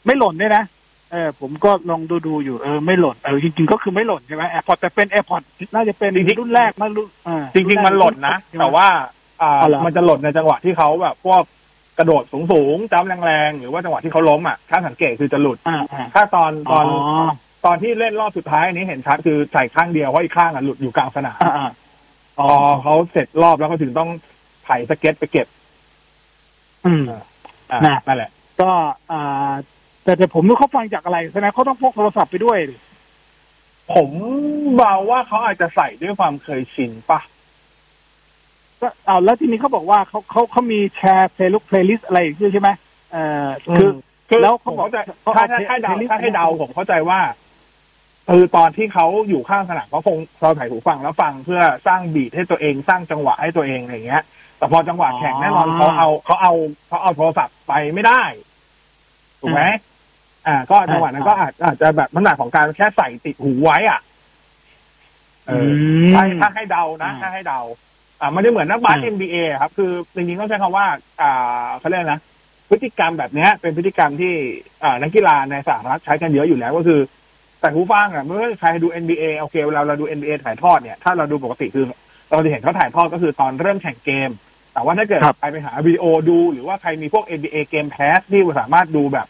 [0.05, 0.65] ไม่หล่นด้วยนะ
[1.13, 8.89] เออผมก็ลองดูดูๆอยู่เออไม่หล่นเออจริง ๆ ก็คือไม่หล่นใช่ไหม AirPods แต่เป็น AirPods น่าจะเป็นรุ่นแรกมั้งรุ่นอ่าจริง ๆ มันหล่นนะใช่ไหมแต่ว่า
[9.43, 11.43] อ่า อ๋อเหรอ มันจะหล่นในจังหวะที่เขาแบบพวก
[11.99, 12.23] กระโดด
[12.53, 17.29] สูงๆจ้ำแรงๆ หรือว่าจังหวะที่เขาล้มอะ ถ้าสังเกตคือจะหลุด อ่าอ่าถ้าตอนตอนอ๋อ
[17.67, 21.71] ตอนที่เล่นรอบสุดท้ายอันนี้เห็นชัดคือใส่ข้างเดียวเพราะอีกข้างอะหลุดอยู่กลางสนาม อ่าอ่า
[22.39, 22.49] พอ
[22.83, 24.11] เขาเสร็จรอบแล้วก็ถึงต้อง
[24.65, 25.47] ไถ่สเก็ตไปเก็บ
[26.87, 27.03] อืม
[27.73, 28.71] อ่านะ นั่นแหละ ก็
[29.13, 29.53] อ่า
[30.09, 32.77] แต่แต่ผมนึกเขาฟังจากอะไรแสดงเขาต้องพกโทรศัพท์ไปด้วยดิ
[33.95, 34.11] ผม
[34.77, 37.21] เบาว่าเขาอาจจะใส่ด้วยความเคยชินปะ
[38.81, 42.71] ก็เอาแล้วทีนี้เขาบอกว่าเขาเขาเขามีแชร์เพลย์ลุกเพลย์ลิสอะไรอย่างนี้ใช่ไหม
[43.13, 43.47] เอ่อ
[43.77, 43.91] คือ
[44.29, 47.21] คือแล้วผเขามบอกเข้าใจเขาถ้าเอาถ้าให้เดา playlist ถ้าให้เดาผมเข้าใจว่า
[48.29, 54.23] คือตอนที่เขาอยู่ข้างสนามเขาคงเราถ่ายหูฟังแล้วฟังเพื่อสร้างบีทให้ตัวเองสร้างจังหวะให้ตัวเองอะไรอย่างเงี้ย
[54.59, 56.53] แต่พอจังหวะแข่งแน่นอนเขาเอาเขาเอา
[56.89, 58.23] เขาเอาโทรศัพท์ไปไม่ได้
[59.41, 59.63] ถูกไหม
[60.49, 64.01] อ่า ก็จังหวะนั้นก็อาจอาจจะแบบน้ำหนักของการแค่ใส่ติดหูไว้อะ
[65.47, 65.71] เออ
[66.13, 67.61] อถ้าถ้าให้เดานะถ้าให้เดา
[68.21, 70.87] อ่ามันจะเหมือนนักบาส NBA ครับ คือจริงๆต้องใช้คำว่า
[71.21, 72.21] อ่าเขาเรียกนะ
[72.69, 74.35] พฤติกรรมแบบเนี้ยเป็นพฤติกรรมที่
[74.83, 77.01] อ่านักกีฬาในสหรัฐใช้กันเยอะอยู่แล้วก็คือ
[77.61, 81.85] แต่หูฟังอะเมื่อใครดู NBA โอเคเวลาเราดู NBA ถ่ายทอดเนี่ยถ้าเราดูปกติคือ
[82.31, 84.31] เราจะเห็นเขาถ่ายทอดก็คือตอนเริ่มแข่งเกม
[84.73, 89.27] แต่ว่าถ้าเกิดใครไปหาวิดีโอดู หรือว่าใครมีพวก NBA เกมแพสที่สามารถดูแบบ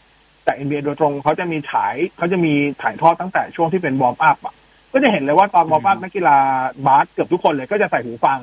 [0.49, 4.55] จาก NBA โดยตรงเขาจะมีฉายเขาจะมีถ่ายทอดตั้งแต่ช่วงที่เป็น warm up อะ
[4.93, 6.37] ก็จะเห็นเลยว่าตอน warm up นักกีฬา
[6.85, 8.39] บาสเกือบทุกคนเลยก็จะใส่หูฟัง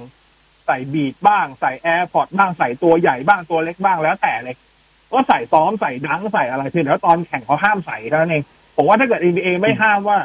[0.66, 4.56] ใส่ Beats บ้าง ใส่ AirPods บ้างใส่ตัวใหญ่บ้างตัวเล็กบ้างแล้วแต่เลย
[5.12, 8.42] ก็ใส่ซ้อมใส่ดังใส่อะไรเพียงแต่ว่าตอนแข่งเขาห้ามใส่เท่านั้นเอง
[8.76, 10.18] ผมว่าถ้าเกิด NBA ไม่ห้ามว่า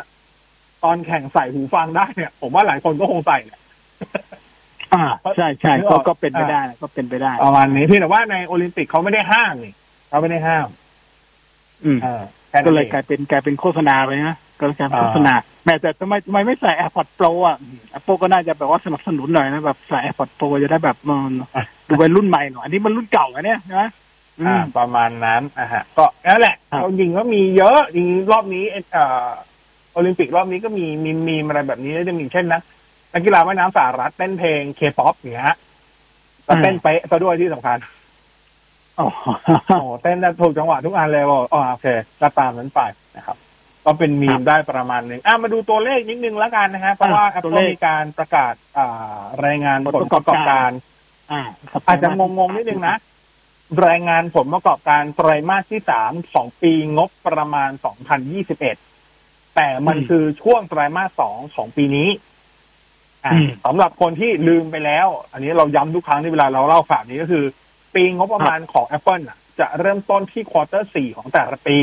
[0.83, 3.59] ตอนแข่งใส่หูฟังได้เนี่ย ผมว่าหลายคนก็คงใส่แหละ
[4.93, 5.03] อ่า
[5.37, 9.73] ใช่ใช่ก็ก็เป็นไปได้ก็เป็นไปได้ประมาณนี้เพียงแต่ว่าในโอลิมปิกเขาไม่ได้ห้ามนี่
[10.09, 10.67] เขาไม่ได้ห้าม
[12.65, 15.33] ก็เลยองกลายเป็นกลายเป็นโฆษณาไปนะก็เลยกลายเป็นอ่าโฆษณา
[15.65, 17.57] แม้แต่ทำไมทำไมไม่ใส่ AirPods Pro อะ
[17.97, 21.31] Apple ก็น่าจะแบบว่าสนับสนุนหน่อยนะแบบใส่ AirPods Pro จะได้แบบมัน
[21.87, 23.83] ดูเป็นรุ่นใหม่หน่อยอันนี้มันรุ่นเก่าอะเนี่ยใช่ไหม
[24.39, 29.29] อือ่ามประมาณนั้นอะฮะ ก็นั่นแหละครับเอาจริงก็มีเยอะจริงรอบนี้เอ่อ
[29.93, 32.61] โอลิมปิกรอบนี้ก็มีมีมีอะไรแบบนี้แล้วจะมีเช่นนะ
[33.13, 35.55] นักกีฬาว่ายน้ำสหรัฐเต้นเพลงเคป๊อปอย่างเงี้ย
[36.47, 37.77] ก็เต้นเป๊ะซะด้วยที่สำคัญ
[38.99, 39.07] อ๋อ
[39.67, 41.87] โอ้โหเต้นได้ถูกจังหวะทุกอันเลยบอกอ๋อโอเค
[42.21, 42.81] ก็ตามนั้นไป
[43.17, 43.37] นะครับ
[43.85, 50.71] ก็เป็นมีมได้ประมาณหนึ่งอะมาดูตัวเลขนิดนึงแล้วกันนะฮะเพราะว่าอะตัว Apple เลขมีการประกาศอ่ารายงานผลประกอบการ
[51.31, 52.95] อ่าครับอาจจะงงๆนิดนึงนะ
[53.87, 57.69] รายงานผลประกอบการไตรมาสที่สามของปีงบประมาณ
[58.43, 62.09] 2021 แต่มันอืมคือช่วงไตรมาสสองของปีนี้
[63.25, 67.43] อะอืมสำหรับคนที่ลืมไปแล้ว อันนี้เราย้ำทุกครั้งที่เวลาเราเล่าข่าวนี้ก็คือ
[67.95, 71.77] ปีงบประมาณของ Apple น่ะ จะเริ่มต้นที่ควอเตอร์สี่ของแต่ละปี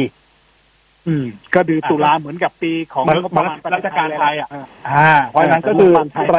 [1.06, 6.38] อืม ก็คือตุลาเหมือนกับปีของเหมือนงบประมาณเหมือนราชการไทยอะเอ่าเพราะฉะนั้นก็คือเออของรัฐบาลไทยไตร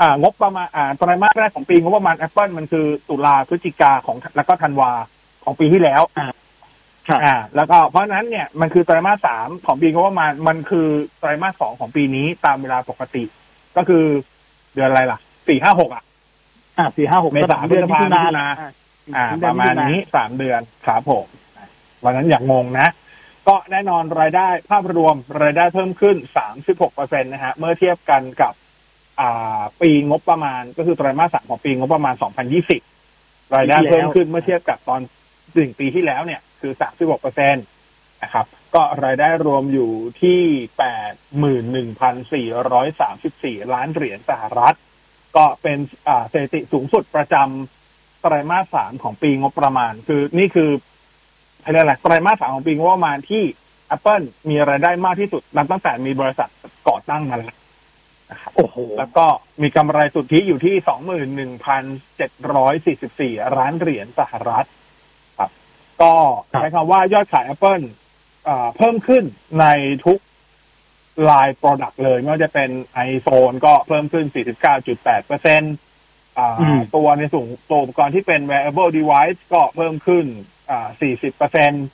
[0.00, 4.90] อ่างบประมาณอ่าไตรมาสแรกของปีงบประมาณ Apple มันคือตุลาพฤศจิกาของแล้วก็ธันวา
[5.44, 6.02] ของปีที่แล้ว
[7.08, 13.24] ครับอ่า แล้วก็เพราะฉะนั้นเนี่ยมันคือไตรมาสสามของปีงบประมาณมันคือไตรมาสสองของปีนี้ตามเวลาปกติ
[13.76, 14.04] ก็คือ
[14.74, 16.02] เดือนอะไรล่ะสี่ห้าหกอะ
[16.78, 18.46] อ่าสี่ห้าหกเมษาเดือนพฤษมิภาถุนามิถุนา
[19.16, 21.26] อ่าอ่าถึงปเดือนระมาณมิถุนี้สามเดือนครับผม
[22.04, 22.88] วันนั้นอย่างงงนะ
[23.48, 26.16] ก็แน่นอนรายได้ภาพรวมรายได้เพิ่มขึ้น
[26.54, 28.54] 36เปอร์เซ็นต์นะฮะ เมื่อเทียบกันกับ
[29.20, 32.14] อ่า ปีงบประมาณ ก็คือไตรมาสสามของปีงบประมาณ
[32.84, 35.00] 2020 รายได้เพิ่มขึ้นเมื่อเทียบกับตอน
[35.54, 37.64] หนึ่งปีที่แล้วเนี่ย คือ 36เปอร์เซ็นต์
[38.22, 39.90] นะครับ ก็รายได้รวมอยู่
[40.22, 40.40] ที่
[43.64, 44.76] 81,434 ล้านเหรียญสหรัฐ
[45.36, 47.83] ก็เป็นอ่าสถิติสูงสุดประจำ
[48.24, 50.70] ไตรมาสสามของปีงบประมาณ คือนี่คือ
[51.64, 53.42] อะไรยกอะไรไตรมาสสามของปีงบประมาณที่
[53.96, 56.48] Apple มีรายได้มากที่สุดนับตั้งแต่มีบริษัท
[56.88, 57.56] ก่อตั้งมาแล้ว
[58.30, 59.26] นะครับโอ้โหแล้วก็
[59.62, 61.82] มีกำไรสุทธิอยู่ที่สองหมื่นหนึ่งพัน
[62.16, 64.66] เจ็ดร้อยสี่สิบสี่ล้านเหรียญสหรัฐ
[65.38, 65.50] ครับ
[66.02, 66.12] ก็
[66.50, 67.84] ใช้คำว่ายอดขาย Apple
[68.44, 69.24] เอ่อเพิ่มขึ้น
[69.60, 69.66] ใน
[70.04, 70.20] ทุก
[71.30, 72.70] ลาย Product เลย ไม่ว่าจะเป็น
[73.10, 74.26] iPhone ก็เพิ่มขึ้น
[74.76, 75.74] 49.8เปอร์เซ็นต์
[76.96, 80.24] ตัวในส่วนตัวอุปกรณ์ที่เป็น wearable device ก็เพิ่มขึ้น
[80.70, 81.86] อ่า40เปอร์เซ็นต์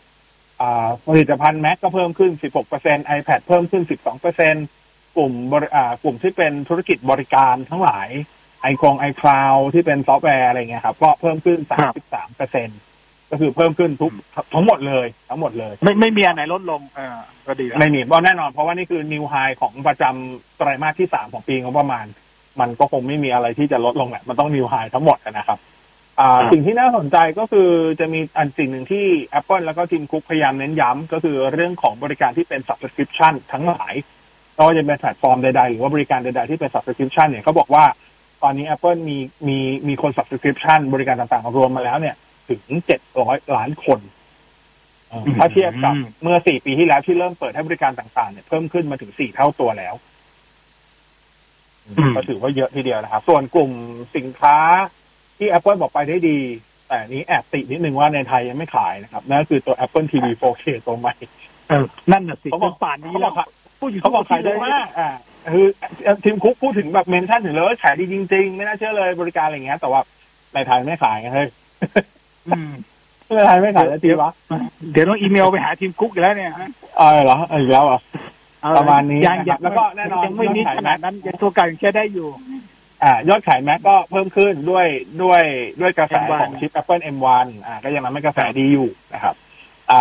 [1.06, 4.66] ผลิตภัณฑ์ Mac ก็เพิ่มขึ้น 16เปอร์เซ็นต์ iPad เพิ่มขึ้น 12เปอร์เซ็นต์
[5.16, 8.08] กลุ่มบริอ่ากลุ่มที่เป็นธุรกิจบริการทั้งหลาย
[8.62, 11.58] ไอคง iCloud ที่เป็นซอฟต์แวร์อะไรเงี้ยครับ ก็เพิ่มขึ้น
[11.98, 12.78] 33เปอร์เซ็นต์
[13.30, 14.12] ก็คือเพิ่มขึ้นทุก
[14.54, 22.06] ทั้งหมดเลย ทั้งหมดเลย ไม่ไม่มีอันไหนลดลงเออก็ดีแล้วไม่มีเพราะแน่นอนเพราะว่านี่คือ new high ของประจำไตรมาสที่สามของปีงบประมาณ
[22.60, 25.58] มันก็คงไม่มีอะไรที่จะลดลงแหละมันต้อง new high ทั้งหมดนะครับ
[26.20, 27.68] อ่าสิ่งที่น่าสนใจก็คือ
[28.00, 29.04] จะมีอันสิ่งหนึ่งที่
[29.38, 33.94] Apple แล้วก็ทิมคุกพยายามเน้นย้ำก็คือเรื่องของบริการที่เป็น subscription ทั้งหลาย
[34.54, 37.84] ไม่ว่าจะเป็นแพลตฟอร์มใดๆ หรือว่าบริการใดๆที่เป็น subscription เนี่ยเขาบอกว่า
[38.42, 39.58] ตอนนี้ Apple มีมี
[39.88, 42.14] มีคน subscription บริการต่างๆ รวมมาแล้วเนี่ย
[42.48, 44.00] ถึงเจ็ดร้อยล้านคน
[45.08, 49.94] เอ่อถ้าเทียบกับเมื่อสี่ปีที่แล้วที่เริ่มเปิดให้บริการต่างๆเนี่ยเพิ่มขึ้นมาถึงสี่เท่าตัวแล้ว
[52.16, 53.70] ก็ถือว่าเยอะทีเดียวนะครับ ส่วนกลุ่ม
[54.16, 54.56] สินค้า
[55.38, 56.38] ที่ Apple บอกไปได้ดี
[56.88, 61.14] แต่นี้แอบตินิดนึงว่าในไทยยังไม่ขายนะครับ นั่นก็คือตัว Apple TV 4K ตัวใหม่
[61.68, 63.40] เออนั่นน่ะสิเขาบอกป่านนี้เขาบแล้อวก
[64.02, 65.10] เขาบอกขายดีมากอ่า
[65.52, 65.66] คือ
[66.24, 70.00] ทีมคุกพูดถึงแบบเมนชั่นถึงเลยว่าขายดีจริง ๆ ไม่น่าเชื่อเลยบริการอะไรเงี้ยแต่ว่า
[70.54, 71.48] ในไทยไม่ขายไงเฮ้ย
[72.48, 72.72] อืม
[73.36, 74.30] ในไทยไม่ขายแล้วจีวะ
[74.92, 78.39] เดี๋ยวต้องอีเมลไปหาทีมกุ๊กอีกแล้วเนี่ยฮะเออเหรออีกแล้วเหรอเออ
[78.78, 82.28] ประมาณนี้ยังนะครับแล้วก็แน่นอนยังไม่นิดยอดขายขนาดนั้นยังตัวเก่ายังใช้ได้อยู่
[83.02, 84.86] อ่ายอดขายแม็กก็เพิ่มขึ้นด้วย
[85.22, 85.42] ด้วย
[85.80, 89.34] ด้วยกระแส M1 ของชิป Apple M1 อ่าก็ยังทำให้กระแสดีอยู่นะครับ
[89.90, 90.00] อ่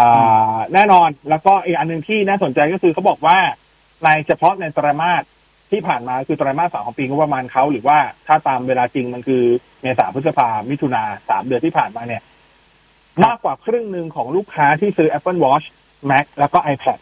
[0.54, 3.38] าแน่นอนแล้วก็อีกอันหนึ่งที่น่าสนใจก็คือเขาบอกว่า
[4.04, 5.24] ในเฉพาะในไตรมาส
[5.72, 9.44] ที่ผ่านมาคือไตรมาสสามของปีงบประมาณเขาหรือว่าถ้าตามเวลาจริงมันคือ
[9.82, 12.22] เมษาพฤษภามิถุนาสามเดือนที่ผ่านมาเนี่ย
[13.26, 15.66] มากกว่าครึ่งหนึ่งของลูกค้าที่ซื้อ Apple Watch
[16.10, 17.00] Mac แล้วก็ iPad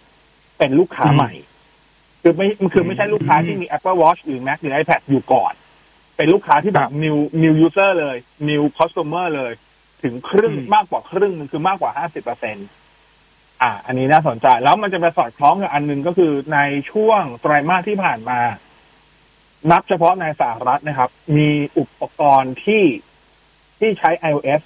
[0.57, 1.31] เป็นลูกค้าใหม่
[2.21, 5.53] คือไม่คือไม่ใช่ลูกค้าที่มี Apple Watch หรือ Mac หรือ iPad อยู่ก่อน
[6.17, 8.17] เป็นลูกค้าที่แบบ new new user เลย
[8.49, 9.53] new customer เลย
[10.03, 12.57] ถึงครึ่งมากกว่าครึ่งหนึงคือมากกว่าห้าสิบเปอร์เซ็น
[13.61, 16.59] อ่า อันนี้น่าสนใจ แล้วมันจะไปสอดคล้องกับอันหนึงก็คือใน
[16.91, 18.39] ช่วงไตรมาสที่ผ่านมา
[19.71, 22.83] นับเฉพาะในสหรัฐนะครับ มีอุปกรณ์ที่
[23.79, 24.61] ที่ใช้ iOS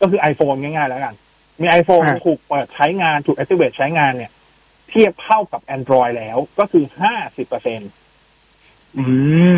[0.00, 1.14] ก็คือ iPhone ง่ายๆแล้วกัน
[1.60, 7.80] มี iPhone อ่าถูกเปิดใช้งาน ถูก activate ใช้งานเนี่ยเทียบเท่ากับ Android แล้วก็คือห้าสิบเปอร์เซ็น
[8.98, 9.04] อื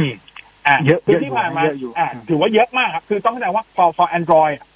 [0.01, 0.05] ม
[0.67, 4.69] อะเยอะคือเยอะที่ผ่านมาเยอะอยู่อะถือว่าเยอะมากครับ คือต้องเข้าใจว่าพอพอ Android อะ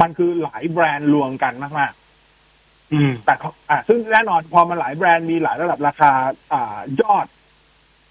[0.00, 1.92] มันคือหลายแบรนด์รวมกันมาก
[2.92, 6.10] อืมๆแต่เขาอะซึ่งแน่นอนพอมันหลายแบรนด์มีหลายระดับราคา
[6.52, 7.26] อ่ายอด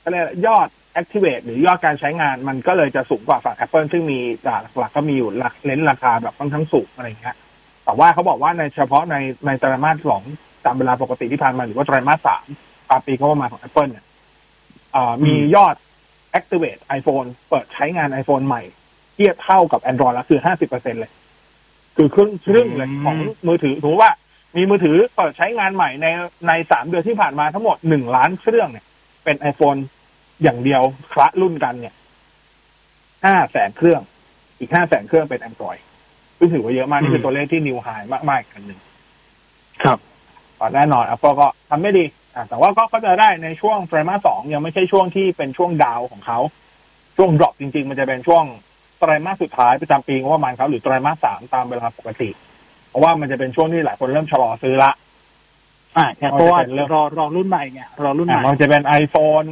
[0.04, 0.68] อะไรยกยอด
[1.02, 7.38] activate หรือยอดการใช้งานมันก็เลยจะสูงกว่าฝั่ง Apple ซึ่งมีอ่าหลักๆก็มีอยู่หลักเลนส์ราคาแบบค่อนข้างสูงอะไรอย่างเงี้ย
[7.86, 10.24] แต่ว่าเขาบอกว่าในเฉพาะในในไตรมาสสอง
[10.66, 12.46] ตามเวลาปกติที่ผ่านมาหรือว่าไตรมาสสาม
[12.90, 14.06] ตามปีก็ประมาณของ Apple เนี่ย
[14.96, 15.76] อ่ามียอด
[16.40, 18.62] activate iPhone เปิดใช้งาน iPhone ใหม่
[19.14, 21.12] เทียบเท่ากับ Android แล้วคือห้าสิบเปอร์เซ็นเลย
[21.98, 23.16] คือครึ่งครึ่งเลยของ
[23.48, 24.12] มือถือถือว่า
[24.56, 26.08] มีมือถือเปิดใช้งานใหม่ใน
[26.48, 28.86] ในสามเดือนที่ผ่านมาทั้งหมดหนึ่งล้านเครื่องเนี่ย
[29.24, 29.80] เป็น iPhone
[30.44, 31.96] อย่างเดียวคละรุ่นกันเนี่ย
[33.26, 34.02] ห้าแสนเครื่อง
[34.60, 35.82] อีกห้าแสนเครื่องเป็น Android
[36.38, 37.88] ซึ่งถือว่าเยอะมากนี่คือตัวเลขที่นิวไฮ
[38.30, 38.80] มากๆอีกอันหนึ่ง
[39.84, 40.00] ครับ
[40.62, 46.40] ตอนแน่นอน Apple ก็ทำไม่ดีอะแต่ว่าก็เข้าใจได้ในช่วงไตรมาสสองยังไม่ใช่ช่วงที่เป็นช่วง down ของเขา
[47.18, 48.44] ช่วง drop จริง ๆ มันจะเป็นช่วง
[49.00, 52.30] ไตรมาสสุดท้ายประจำปีงบประมาณเขาหรือไตรมาสสามตามเวลาปกติ
[52.90, 54.92] เพราะว่ามันจะเป็นช่วงที่หลายคนเริ่มชะลอซื้อละ
[55.98, 59.48] อ่าใช่เพราะว่ามันจะเป็นเรื่องรอรอรุ่นใหม่ไงรอรุ่นใหอะม่มันจะเป็น iPhone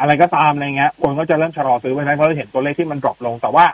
[0.00, 3.64] อะไรก็ตามอะไรเงี้ย คนก็จะเริ่มชะลอซื้อไปนะเพราะเราเห็นตัวเลขที่มัน drop ลง แต่ว่า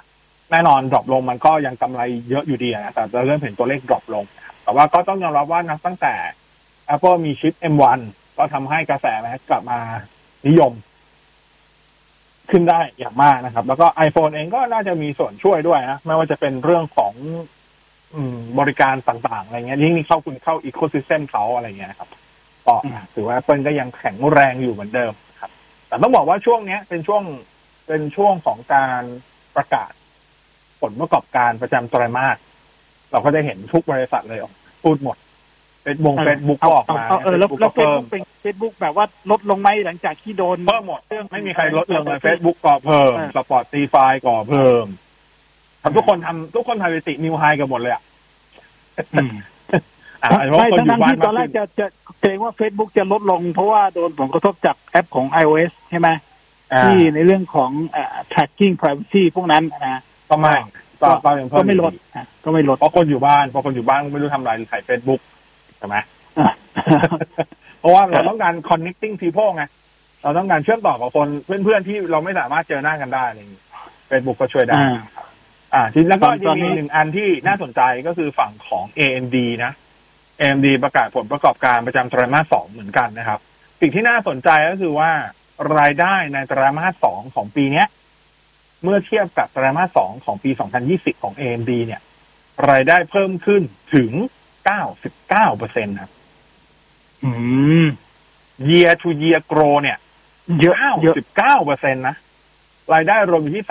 [0.50, 4.24] แน่นอน drop ลงมันก็ยังกำไรเยอะอยู่ดีนะแต่เราเริ่มเห็นตัวเลข drop ลง
[4.64, 6.14] แต่ว่าก็ต้องยอมรับว่านับตั้งแต่
[6.92, 8.00] Apple มีชิป M1
[8.36, 9.80] ก็ทำให้กระแสนะกลับมา
[10.48, 10.72] นิยม
[12.50, 17.14] ขึ้นได้อย่างมากนะครับ แล้วก็ iPhone เองก็น่าจะมีส่วนช่วยด้วยนะไม่ว่าจะเป็นเรื่องของ
[18.14, 18.16] อ
[18.58, 22.08] บริการต่างๆ อะไรเงี้ยยิ่งนี่เข้าคุณเข้า ecosystem เขาอะไรเงี้ยครับ
[22.66, 22.74] ก็
[23.14, 25.50] ถือว่า Apple ก็ยังแข็งแรงอยู่เหมือนเดิมครับ
[25.88, 27.22] แต่ต้องบอกว่าช่วงเนี้ย เป็นช่วง
[27.86, 29.02] เป็นช่วงของการ
[29.56, 29.92] ประกาศ
[30.80, 32.36] ผลประกอบการประจำไตรมาส
[33.10, 35.16] เราก็จะเห็นทุกบริษัทเลยออกพูดหมด
[35.84, 41.00] เฟซบุ๊กเฟซบุ๊กก็ออกมาเเออแล้ว Facebook แล้วก็เฟซเพิ่มบุ๊กเป็นเฟซบุ๊กแบบว่าลดลงไหมหลังจากที่โดนเพิ่มหมด
[41.32, 44.86] ไม่มีใครลดลงเลยเฟซบุ๊กก็เพิ่มสปอร์ตตีไฟก็เพิ่ม
[45.82, 48.02] ทำทุกคนทำทุกคนทำสถิตินิวไฮกันหมดเลยอะ
[50.22, 51.86] อะเพราะไม่คนอทั้งยู่ๆบ้านที่ตอนแรมากกขึ้นจะจะ
[52.20, 56.08] เกรงว่า Facebook จะลดลง เพราะว่าโดนผลกระทบจากแอปของ iOS ใช่ไหม
[56.72, 60.54] อ่าที่ในเรื่องของเอ่อ tracking privacy พวกนั้นนะก็ไม่
[61.02, 65.20] ก็ก็ยังเพิ่ก็ไม่ลดอยู่อะก็ไม่ลดเพราะคนอยู่บ้านพอคนอยู่บ้านไม่รู้ทำอะไรใส่เฟซบุ๊ก
[65.78, 65.96] ใช่ไหม
[67.78, 69.64] เพราะว่าเราต้องการ connecting people ไง
[70.22, 71.28] เราต้องการเชื่อมต่อกับคน
[71.64, 73.62] เพื่อนๆที่เราไม่สามารถเจอหน้ากันได้อะไรอย่างนี้
[74.06, 74.96] เฟซบุ๊กก็ช่วยได้อ่า
[75.74, 79.72] อ่าทีแล้วก็ตอนยังนี้มีหนึ่งอันที่น่าสนใจก็คือฝั่งของ AMD นะ
[80.40, 83.38] AMD ประกาศผลประกอบการประจำไตรมาสสองเหมือนกันนะครับ
[83.80, 85.10] สิ่งที่น่าสนใจก็คือว่า
[85.78, 87.86] รายได้ในไตรมาสสองของปีเนี้ย
[88.82, 90.50] เมื่อเทียบกับไตรมาสสองของปี
[90.86, 92.00] 2020 ของ AMD เนี่ย
[92.70, 93.62] รายได้เพิ่มขึ้น
[93.94, 94.10] ถึง
[94.68, 96.10] 99เปอร์เซ็นต์ครับ
[97.24, 97.30] อื
[97.84, 97.86] ม
[98.68, 99.98] year to year grow เนี่ย
[100.60, 102.16] เยอะเยอะ99เปอร์เซ็นต์นะ
[102.94, 103.66] รายได้รวมอยู่ที่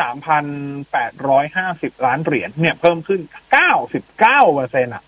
[0.79, 3.19] 3,850ล้านเหรียญเนี่ยเพิ่มขึ้น
[3.67, 4.19] 99
[4.53, 5.03] เปอร์เซ็นต์อะ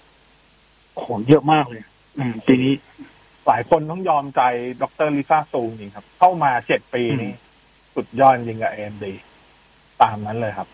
[0.93, 1.83] โหเยอะมากเลย
[2.17, 2.73] อืมปีนี้
[3.47, 4.41] หลายคนต้องยอมใจ
[4.81, 7.31] ดรลิซ่าซูจริงครับ เข้ามาเจ็ดปีนี้
[7.95, 9.05] สุดยอดจริงกับ AMD
[10.01, 10.67] ตามนั้นเลยครับ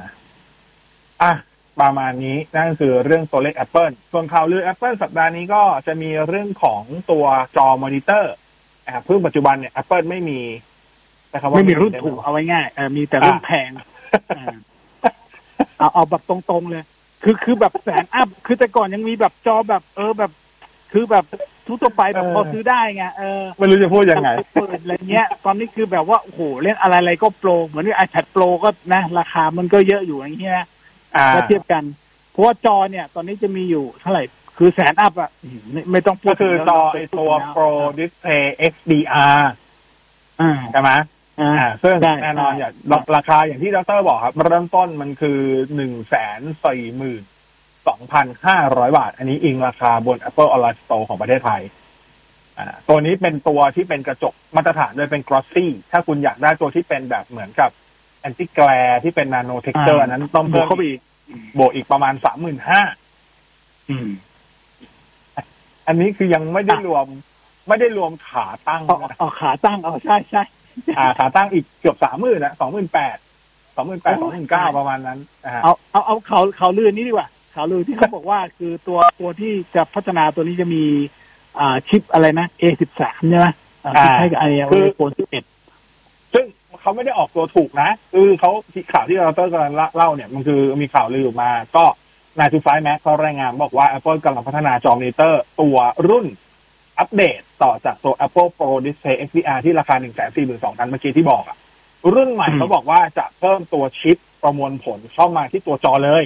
[0.00, 0.10] นะ
[1.22, 1.32] อะ
[1.80, 7.24] ประมาณนี้นั่นก็คือเรื่องตัวเลข Apple ส่วนข่าวลือ Apple สัปดาห์นี้ก็จะมีเรื่องของตัว
[7.56, 8.34] จอมอนิเตอร์
[8.86, 10.40] อ่าเพิ่งปัจจุบันเนี่ย Apple ไม่มี
[11.30, 13.70] แต่คำว่าไม่มีรุ่นถูกเอาไว้ง่ายเออมีแต่รุ่นแพง
[14.36, 14.56] อ่า
[15.78, 16.84] เอาเอาแบบตรงๆเลย
[17.22, 20.30] คือคือแบบแสนอัพ คือแต่ก่อนยังมีแบบจอแบบ เออแบบ
[20.92, 21.24] คือแบบ
[21.66, 30.66] ทุกตัวไปแบบพอซื้อได้ไงเออไม่รู้จะพูดยังไงเปิดอะไรเงี้ย ตอนนี้คือแบบว่าโอ้โหเล่นอะไรอะไรก็โปร เหมือนไอแพดโปรก็นะ ราคามันก็เยอะอยู่อย่างเงี้ยอ่า
[31.34, 31.84] ถ้าเทียบกัน
[32.30, 34.24] เพราะว่าจอเนี่ย ตอนนี้จะมีอยู่เท่าไหร่
[34.58, 39.40] คือแสนอัพอะอืมไม่ไม่ต้องพูก็ดคือถึงจอแล้วไอตัว Pro Display XDR
[40.40, 40.90] อ่าใช่ไหม
[41.40, 42.72] อ่าอ่าซึ่งได้แน่นอนได้อย่าง
[43.16, 45.40] ราคาอย่างที่ดรบอกครับเริ่มต้นมันคือ
[45.76, 47.22] หนึ่งแสนสี่หมื่น
[47.88, 51.62] สองพันห้าร้อยบาท อันนี้อิงราคาบน Apple Online Store ของประเทศไทย
[52.58, 57.70] อ่าตัวนี้เป็นตัวที่เป็นกระจกมาตรฐานโดยเป็น glossy ถ้าคุณอยากได้ตัวที่เป็นแบบเหมือนกับ
[58.26, 61.00] anti glare ที่เป็น nano texture อันนั้นต้องบเพิ่วกมเข้าไปอีก
[61.58, 62.80] บวกอีกประมาณสามหมื่นห้า
[63.90, 64.08] อืม
[65.86, 67.06] อันนี้คือยังไม่ได้รวม
[67.68, 70.42] ไม่ได้รวมขาตั้งเอานะเอาขาตั้งเอาใช่ใช่
[70.98, 73.16] อ่าขาตั้งอีกเกือบสามหมื่นนะสองหมื่นแปด
[73.76, 80.84] สองหมื่นแปดสองหมื่นเก้าประมาณนั้นอ่าเอาเอาเอาข่าวข่าวลือนี้ดีกว่าข่าวลือที่เขาบอกว่าคือตัวตัวที่จะพัฒนาตัวนี้จะมี
[81.58, 83.46] อ่าชิปอะไรนะ A13 ใช่ไหม
[83.84, 85.36] อ่าที่ใช้กับไอโอโฟน11ซึ่ง
[86.84, 91.84] เขาไม่ได้ออกตัวถูกนะคือเขาที่ข่าวที่เราเตอร์กำลังเล่าเนี่ยมันคือมีข่าวลือออกมา ก็
[92.38, 95.76] นายทูไฟแม็กเขารายงานบอกว่า Apple กำลังพัฒนาจอมอนิเตอร์ตัว
[96.08, 96.26] รุ่น
[96.98, 101.56] อัปเดตต่อจากตัว Apple Pro Display XDR ที่ราคา 1 4 2 0 0 0 เมื่อกี้ที่บอกอะ
[102.14, 106.22] รุ่นใหม่เขาบอกว่าจะเพิ่มตัวชิปประมวลผลเข้ามาที่ตัวจอเลย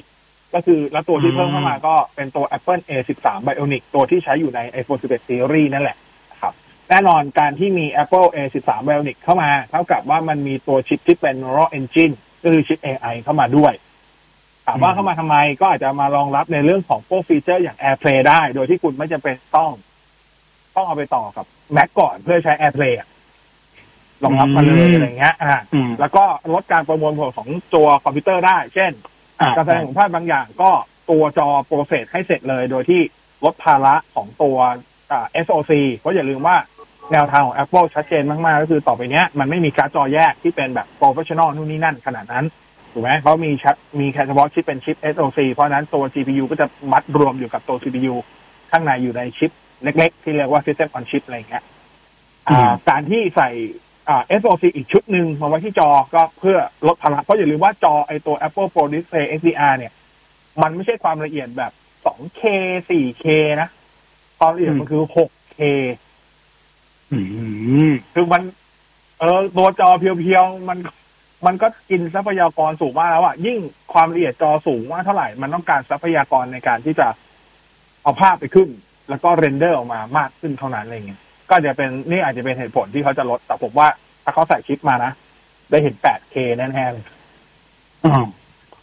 [0.55, 6.08] ก็คือแล้วตัวที่เพิ่มเข้ามาก็เป็นตัว Apple A13 Bionic ตัวที่ใช้อยู่ใน iPhone 11 Series นั่นแหละครับ
[6.91, 13.73] แน่นอนการที่มี Apple A13 Bionic เข้ามา เท่ากับว่ามันมีตัวชิปที่เป็น Neural Engine ก็คือชิป AI เข้ามาด้วย
[14.67, 19.73] ถามว่าเข้ามาทำไมก็อาจจะมารองรับในเรื่องของพวกฟีเจอร์อย่าง AirPlay ได้ โดยที่คุณไม่จำเป็นต้อง
[20.77, 21.47] ต้องเอาไปต่อกับ
[21.77, 23.09] Mac ก่อนเพื่อใช้ AirPlay อะ
[24.25, 26.25] รองรับมาเลยอืมอะไรเงี้ย อ่าอืมแล้วก็
[26.55, 28.93] ลดการประมวลผลของตัวคอมพิวเตอร์ได้ เช่น
[29.41, 30.71] อ่าการแสดงของภาพบางอย่างก็
[31.11, 33.01] ตัวจอ process ให้เสร็จเลย โดยที่
[33.45, 34.57] ลดภาระของตัว
[35.13, 36.57] อ่า SOC เพราะอย่าลืมว่า
[37.13, 42.45] แนวทางของ Apple ชัดเจนมาก ๆ ก็คือต่อไปเนี้ยมันไม่มีการ์ดจอแยกที่เป็นแบบ professional นู่นนี่นั่นขนาดนั้น
[42.93, 48.15] ถูกไหมเขามีชัดมีแค่เฉพาะชิปเป็นชิป SOC เพราะฉะนั้นตัว GPU ก็จะมัดรวมอยู่กับตัว CPU
[48.71, 49.51] ข้างในอยู่ในชิป
[49.83, 51.65] เล็ก ๆ ที่เรียกว่า System on Chip อะไรอย่างเงี้ย
[52.49, 53.51] อ่าการที่ใส่
[54.09, 59.93] อ่า SOC อีกชุดหนึ่งมาไว้ที่จอก็เพื่อลดภาระเพราะอย่าลืมว่าจอไอตัว Apple Pro Display XDR เนี่ย
[60.63, 61.73] มันไม่ใช่ความละเอียดแบบ
[62.05, 62.43] 2K
[62.89, 63.25] 4K
[63.61, 63.69] นะ
[64.39, 66.08] ความละเอียดมันคือ 6K อืม
[68.15, 68.43] คือมัน
[69.21, 70.79] เออตัวจอ pure ๆ มัน
[71.47, 73.59] มันก็กินทรัพยากรสูงมากแล้วอะยิ่ง
[73.93, 77.07] ความละเอียดจอสูงมากเท่าไหร่ มันต้องการทรัพยากรในการที่จะ
[78.03, 78.69] เอาภาพไปขึ้น
[79.09, 83.89] แล้วก็ render ออกมามากขึ้นเท่านั้นอะไรเงี้ยก็จะเป็นนี่อาจจะเป็นเหตุผลที่เขาจะลด แต่ผมว่า
[84.25, 85.13] ถ้าเขาใส่ชิปมานะ
[85.71, 87.05] ได้เห็น 8K แน่ๆเลย
[88.05, 88.27] อ่า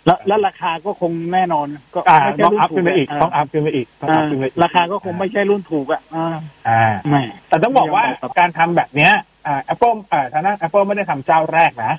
[0.06, 6.28] แล้วแล้วราคาก็คงแน่นอน ก็อ่าไม่ใช่ต้องรุ่น up ถูขึ้กนไปอีกะต้อง up ขึ้นไปอีกต้อง up ขึ้นไปอีกราคาก็คงไม่ใช่รุ่นถูกอะอ่า
[6.68, 8.04] อ่า ไม่ แต่ต้องบอกว่า
[8.40, 9.14] การทำแบบเนี้ย
[9.48, 11.94] อ่า Apple อ่าทางด้าน Apple ไม่ได้ทำเจ้าแรกนะ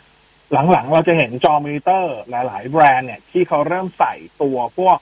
[0.53, 4.99] หลังๆ เราจะเห็นจอมอนิเตอร์หลาย ๆ แบรนด์เนี่ย ที่เขาเริ่มใส่ตัวพวก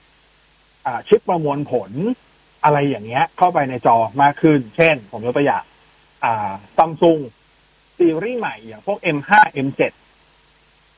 [0.87, 1.91] อ่าชิปประมวลผล
[2.65, 5.65] อะไรอย่างเงี้ย เข้าไปในจอมากขึ้น เช่น ผมยกตัวอย่าง
[6.25, 7.19] อ่าซัมซุง
[7.99, 9.31] ซีรีส์ใหม่อย่างพวก M5
[9.67, 9.83] M7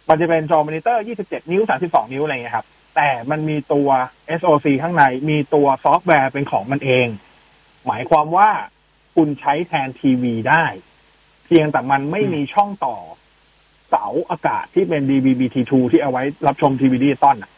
[0.09, 2.67] มันจะเป็นจอมอนิเตอร์ 27 นิ้ว 32 นิ้วอะไรเงี้ยครับ
[2.97, 3.89] แต่มันมีตัว
[4.41, 7.07] SoC ข้างในมีตัวซอฟต์แวร์เป็นของมันเอง
[7.87, 8.51] หมายความว่า
[9.15, 10.65] คุณใช้แทนทีวีได้
[11.47, 12.97] เพียงแต่มันไม่มีช่องต่อ
[13.89, 17.51] เสาอากาศที่เป็น DVB-T2 ที่เอาไว้รับชมทีวีดิจิตอลอะ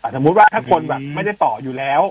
[0.00, 2.02] แต่สมมุติว่าถ้าคนแบบไม่ได้ต่ออยู่แล้ว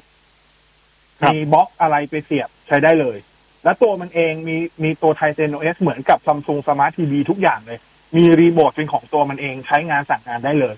[1.24, 3.18] มีบล็อกอะไรไปเสียบใช้ได้เลย
[3.64, 7.80] และตัวมันเองมีมีตัว Tizen OS เหมือนกับซัมซุงสมาร์ททีวีทุกอย่างเลย
[8.16, 10.76] มีรีโมทเป็นของตัวมันเองใช้งานสั่งงานได้เลย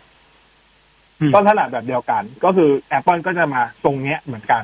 [1.33, 4.63] ต้นถนัดแบบเดียวกัน ก็คือ Apple ก็จะมาทรงเนี้ยเหมือนกัน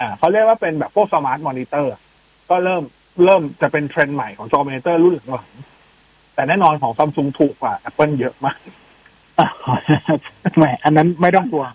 [0.00, 1.92] อ่าเขาเรียกว่าเป็นแบบพวก smart monitor
[2.50, 2.82] ก็เริ่ม
[3.24, 8.58] เริ่มจะเป็นเทรนด์ใหม่ของจอมอนิเตอร์รุ่นหลังๆแต่แน่นอนของซัมซุงถูกกว่า Apple เยอะมาก
[10.56, 11.66] แหมอันนั้นไม่ต้องกลัว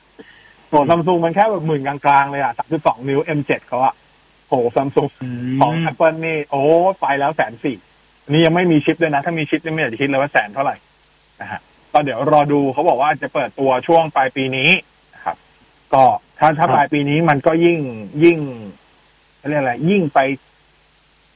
[0.69, 3.93] โหซัมซุงมันแค่แบบหมื่นกลางๆเลยอะ32นิ้ว M7 เขาอะ
[4.47, 5.09] โหซัมซุง
[5.61, 6.61] ของ Apple นี่ โอ้
[7.01, 7.77] ไปแล้วแสนสี่
[8.31, 10.75] นี่ยังไม่มีชิปเลยนะ ถ้ามีชิปนี่ไม่อยากจะคิดเลยว่าแสนเท่าไหร่
[11.41, 11.59] นะฮะ
[11.91, 14.69] ก็เดี๋ยวรอดูเขาบอกว่าจะเปิดตัวช่วงปลายปีนี้
[15.13, 15.37] นะครับ
[15.93, 16.03] ก็
[16.39, 17.79] ถ้าถ้าปลายปีนี้มันก็ยิ่ง
[18.23, 18.39] ยิ่ง
[19.37, 20.19] เขาเรียกอะไร ยิ่งไป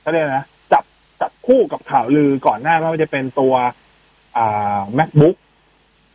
[0.02, 0.84] เขาเรียกนะจับ
[1.22, 3.54] จับคู่กับข่าวลือก่อนหน้าไม่ว่าจะเป็นตัว
[4.38, 5.36] อ่า macbook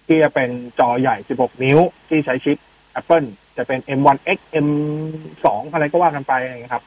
[0.07, 2.59] ที่จะเป็นจอใหญ่ 16 นิ้ว ที่ใช้ชิป
[3.01, 6.85] Apple จะเป็น M1X M2 อะไรก็ว่ากันไปอะไรอย่างนี้ครับ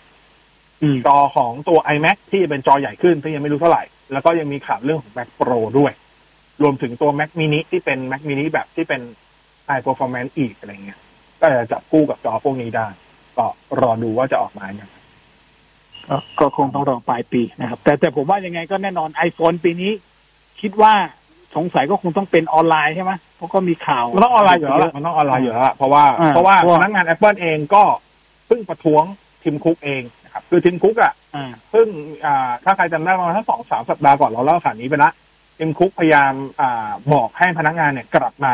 [1.08, 5.92] จอของตัว iMac ที่เป็นจอใหญ่ขึ้นที่ยังไม่รู้เท่าไหร่ แล้วก็ยังมีข่าวเรื่องของ Mac Pro ด้วย
[6.64, 9.02] รวมถึงตัว Mac mini ที่เป็น Mac mini แบบที่เป็น
[9.68, 11.00] high performance อีกอะไรเงี้ย
[11.42, 12.88] ก็จะจับคู่กับจอพวกนี้ได้
[13.38, 13.46] ก็
[13.82, 14.96] รอดูว่าจะออกมาอย่างไร
[16.10, 19.92] ก็ก็คงต้องรอปลายปีนะครับ แต่แต่ผมว่ายังไงก็แน่นอน iPhone ปีนี้
[20.62, 20.94] คิดว่า
[21.56, 27.84] สงสัยก็คงต้องเป็นออนไลน์ใช่ไหมเพราะก็มีข่าวมันต้องออนไลน์อยู่แล้วล่ะมันต้องออนไลน์อยู่แล้วล่ะเพราะว่าอ่าเพราะว่าเพราะว่าพนักงาน Apple เองก็
[28.48, 29.04] เพิ่งประท้วง
[29.44, 31.88] ทีมคุกเองนะ ครับคือทีมคุกอะอ่าเพิ่ง
[32.26, 35.12] อ่าถ้าใครจำได้ประมาณทั้งสองสามสัปดาห์ก่อนเราเล่าข่าวนี้ไปละ
[35.58, 38.54] ทีมคุกพยายามอ่าบอกให้พนักงานเนี่ยกลับมา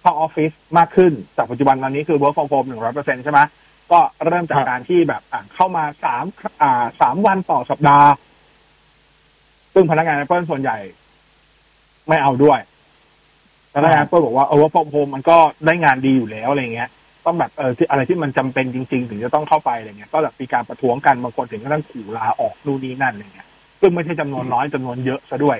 [0.00, 3.40] เข้าออฟฟิศมากขึ้นจากปัจจุบันตอนนี้คือ work from home หนึ่งร้อยเปอร์เซ็นใช่ไหม
[3.92, 6.24] ก็เริ่มจากการที่แบบอะเข้ามาสาม
[6.62, 8.08] อ่าสามวันต่อสัปดาห์
[9.74, 10.78] ซึ่งพนักงาน Apple ส่วนใหญ่
[12.08, 12.58] ไม่เอาด้วย
[13.74, 16.88] พนักงาน Apple บอกว่าเออ work from home มันก็ได้งานดีอยู่แล้วอะไรเงี้ย
[17.30, 23.48] ต้องแบบเออที่อะไรที่มันจำเป็นจริง ๆ ถึงจะต้องเข้าไปอะไรเงี้ยก็แบบมีการประท้วงกันบางคนถึงก็ต้องขู่ลาออกนู่นนี่นั่นอะไรเงี้ย
[23.80, 25.58] ซึ่งไม่ใช่จำนวนน้อยจำนวนเยอะซะด้วย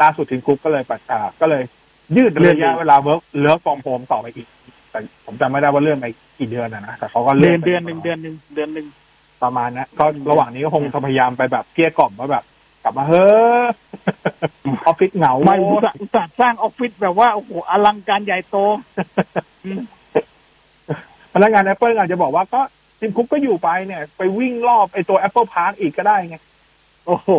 [0.00, 1.62] ล่าสุดทีมคุกก็เลยประกาศก็เลย
[2.16, 4.48] ยืดระยะเวลา work เลิก from home ต่อไปอีก
[4.90, 6.06] แต่ผมจำไม่ได้ว่าเลื่อนไป
[6.38, 8.86] กี่เดือนนะนะแต่เขาก็เดืเลื่ออนนไปเดือนหนึ่งเดือนหนึ่งเดือนหนึ่ง
[9.42, 12.44] ประมาณนะก็ระหว่างนี้ก็คงพยายามไปแบบเกลี้ยกล่อมว่าแบบ
[12.84, 13.28] กลับมาเฮ้
[13.62, 13.66] อ
[14.86, 18.56] ออฟฟิศเหงาไม่อุตส่าห์อุตส่าห์สร้างออฟฟิศแบบว่าโอ้โหอลังการใหญ่โต
[21.34, 22.60] พนักงาน Apple อาจจะบอกว่าก็
[22.98, 26.36] ทีมคุกก็อยู่ไปเนี่ย ไปวิ่งรอบไอตัว Apple Park อีกก็ได้ไง
[27.06, 27.30] โอ้โห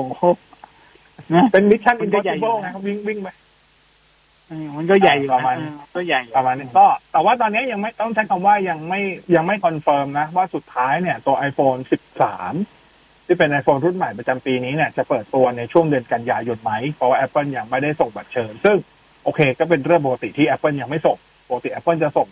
[1.52, 3.30] เป็นมิชชั่นมัอินนก็พอใหญ่สิอยู่เบิลนะไงครับวิ่งวิ่งไป
[4.50, 9.02] อืมมันก็ใหญ่อยู่ประมาณเออก็ใหญ่อยู่ประมาณนี้ก็ แต่ว่าตอนนี้ยังไม่ต้องใช้คำว่ายังไม่
[9.36, 11.80] ยังไม่คอนเฟิร์มนะ ว่าสุดท้ายเนี่ย ตัว iPhone
[12.54, 18.78] 13 ที่เป็น iPhone รุ่นใหม่ประจำปีนี้เนี่ย จะเปิดตัวในช่วงเดือนกันยายนไหม เพราะว่า Apple ยังไม่ได้ส่งบัตรเชิญ ซึ่ง
[19.24, 21.18] โอเค ก็เป็นเรื่องปกติที่ Apple ยังไม่ส่ง
[21.50, 22.28] ปกติ Apple จะส่ง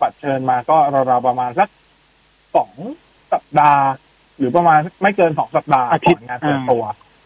[0.00, 1.68] บัตรเชิญมาก็ราวๆประมาณสัก
[2.56, 2.72] สอง
[3.32, 3.84] สัปดาห์
[4.38, 6.82] หรือประมาณไม่เกินสองสัปดาห์อาทิตย์ก่อนงานเปิดตัว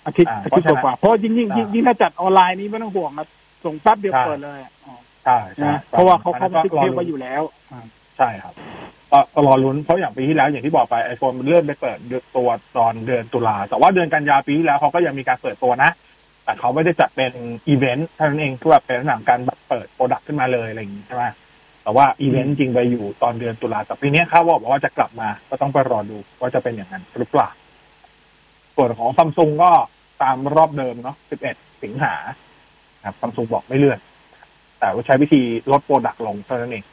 [0.06, 3.26] อาทิตย์อ่าอาทิตย์เพราะฉะนั้นกว่าๆเพราะยิ่งยิ่งยิ่งยิ่งถ้าจัดออนไลน์นี้ไม่ต้องห่วงนะ
[3.64, 7.42] ส่งปั๊บเดียวใช่เปิดเลยอ๋อใช่ใช่นะเพราะว่าเขาเขาบันทึกก็รเทอปลุ้นไว้อยู่แล้ว
[8.18, 8.54] ใช่ครับ
[9.12, 15.90] ก็ก็รอลุ้นเพราะอย่างปีที่แล้วอย่างที่บอกไปไอโฟนมันเลื่อนไปเปิดเดือนตัวตอนเดือนตุลาแต่ว่าเดือนกันยาปีที่แล้วเขาก็ยังมีการเปิดตัวนะ
[16.44, 17.32] แต่เขาไม่ได้จัดเป็น
[17.68, 21.24] อีเวนต์เท่านั้นเองคือแบบเป็นลักษณะของการแบบเปิด product ขึ้นมาเลยอะไรอย่างนี้ใช่ไหม
[21.83, 27.49] แต่ว่าอีเวนต์จริงไปอยู่ตอนเดือนตุลาแต่ปีนี้เขาบอกว่าจะกลับมา ก็ต้องไปรอดูว่าจะเป็นอย่างนั้นหรือเปล่า
[28.77, 29.73] ส่วนของซัมซุงก็
[30.23, 31.16] ตามรอบเดิมเนาะ
[31.49, 32.14] 11 สิงหา
[33.05, 33.99] ครับซัมซุงบอกไม่เลื่อน
[34.81, 35.42] แต่ว่าใช้วิธี
[35.73, 36.85] ลดโปรดักต์ลงเท่านั้นเอง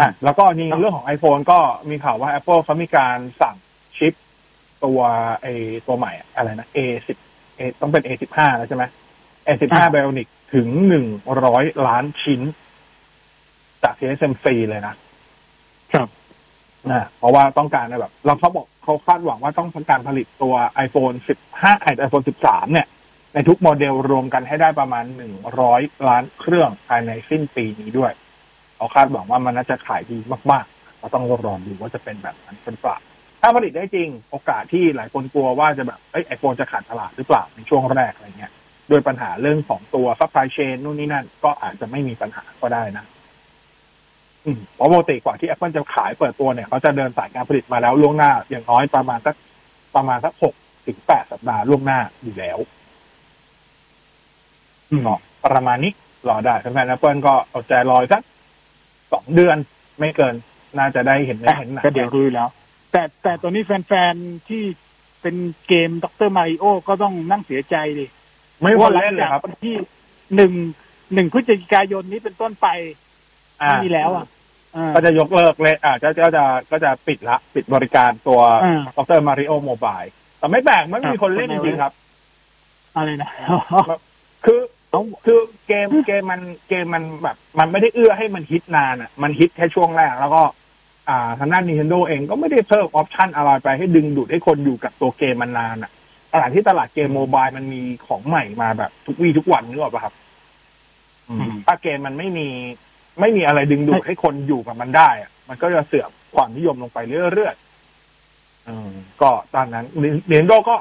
[0.00, 1.58] อะแล้วก็นี่เรื่องของ iPhone ก็
[1.90, 3.56] มีข่าวว่า Apple เขามีการสั่ง
[3.96, 4.12] ชิป
[4.84, 5.00] ตัว
[5.42, 5.46] ไอ
[5.86, 7.16] ตัวใหม่อะอะไรนะ A10
[7.58, 8.84] A ต้องเป็น A15 แล้วใช่ไหม
[9.46, 11.06] A15 Bionic ถึงหนึ่ง
[11.44, 12.40] ร้อยล้านชิ้น
[13.82, 14.94] จาก TSMC เลยนะ
[15.92, 16.08] ครับ
[16.90, 20.54] นะเพราะว่าต้องการแบบ เราเขาบอกเขาคาดหวังว่าต้องการผลิตตัว
[20.86, 21.16] iPhone
[21.48, 22.86] 15ไอ iPhone 13 เนี่ย
[23.34, 28.12] ในทุกโมเดลรวมกันให้ได้ประมาณหนึ่งร้อยล้านเครื่องภายในสิ้นปีนี้ด้วย
[28.76, 30.18] เขาคาดหวังว่ามันน่าจะขายดี
[30.52, 32.96] มากๆเราต้องรอดูว่าจะเป็นแบบนั้นหรือเปล่า
[33.40, 38.52] ถ้าผลิตได้จริงโอกาสที่หลายคนกลัวว่าจะแบบเอ้ยไอโฟนจะขาดตลาดหรือเปล่าในช่วงแรกอะไรเงี้ย
[38.88, 43.15] โดยปัญหาเรื่องของตัว supply chain นู่นนี่นั่น ก็อาจจะไม่มีปัญหาก็ได้นะอืม
[44.74, 49.34] เพราะปกติกว่าที่ Apple จะขายเปิดตัวเนี่ยเขาจะเดินสายการผลิตมาแล้วล่วงหน้า อย่างน้อยประมาณสัก
[49.94, 50.54] ประมาณสักหก
[50.86, 52.58] ถึงแปดสัปดาห์ล่วงหน้าอยู่แล้ว
[55.06, 55.14] ก็
[55.46, 55.92] ประมาณนี้
[56.28, 58.22] รอได้แฟนๆ Apple ก็เอาใจรออีกสัก
[59.12, 59.56] สองเดือน
[59.98, 60.34] ไม่เกิน
[60.78, 62.48] น่าจะได้เห็นเนื้อเห็นหนังก็เดี๋ยวรู้อยู่แล้ว
[62.92, 64.62] แต่แต่ตัวนี้แฟนๆที่
[65.22, 65.36] เป็น
[65.68, 66.28] เกม Dr.
[66.28, 68.06] Mario ก็ต้องนั่งเสียใจดิ
[68.62, 69.76] ไม่ควรเล่นเลยครับเพราะว่าหงจากวันที่
[70.36, 70.52] หนึ่ง
[71.14, 72.66] หนึ่งพฤศจิกายนนี้เป็นต้นไป
[73.62, 74.35] อ่าไม่มีแล้วอะ
[74.94, 80.00] ก็จะยกเลิกเลยอ่าจะจะจะก็จะปิดละ ปิดบริการตัวอ่าดรมาริโอโมบาย
[80.38, 81.92] แต่ไม่แปลกไม่มีคนเล่นจริงๆครับ
[82.96, 83.30] อะไรนะ
[84.44, 84.60] คือ
[85.24, 90.42] คือเกมเกมมันเกมมันแบบ มันไม่ได้เอื้อให้มันฮิตนานอะ มันฮิตแค่ช่วงแรก แล้วก็
[91.08, 95.90] อ่าทางด้าน Nintendo เองก็ไม่ได้เพิ่มออปชันอะไรไปให้ดึงดูดให้คนอยู่กับตัวเกมมันนานอะ
[96.32, 100.14] ตลาดที่ตลาดเกมโมบายมันมีของใหม่มาแบบ ทุกวี่ทุกวันนึกออกปะครับ
[101.66, 102.48] ถ้าเกมมันไม่มี
[103.20, 106.98] ไม่มีอะไรดึงดูดให้คนอยู่กับมันได้อะมันก็จะเสื่อมความนิยมลงไป
[107.34, 108.90] เรื่อยๆอืม
[109.22, 109.84] ก็ตอนนั้น
[110.28, 110.76] เนนโดก็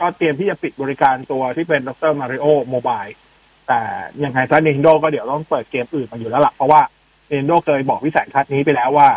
[0.00, 3.02] ก็เตรียมที่จะปิดบริการตัวที่เป็นดรมาริโอโมบาย
[3.68, 3.80] แต่
[4.24, 6.80] ยังไงถ้า Nintendo ก็เดี๋ยวต้องเปิดเกมอื่นมาอยู่แล้วล่ะ เพราะว่า
[7.30, 9.08] Nintendo เคยบอกวิสัยทัศน์นี้ไปแล้วว่า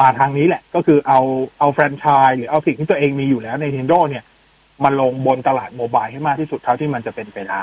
[0.00, 1.20] มาทางนี้แหละ ก็คือเอา
[1.58, 4.24] เอาแฟรนไชส์หรือเอาสิ่งที่ตัวเองมีอยู่แล้วใน Nintendo เนี่ย
[4.84, 7.62] มาลงบนตลาดโมบายให้มากที่สุดเท่าที่มันจะเป็นไปได้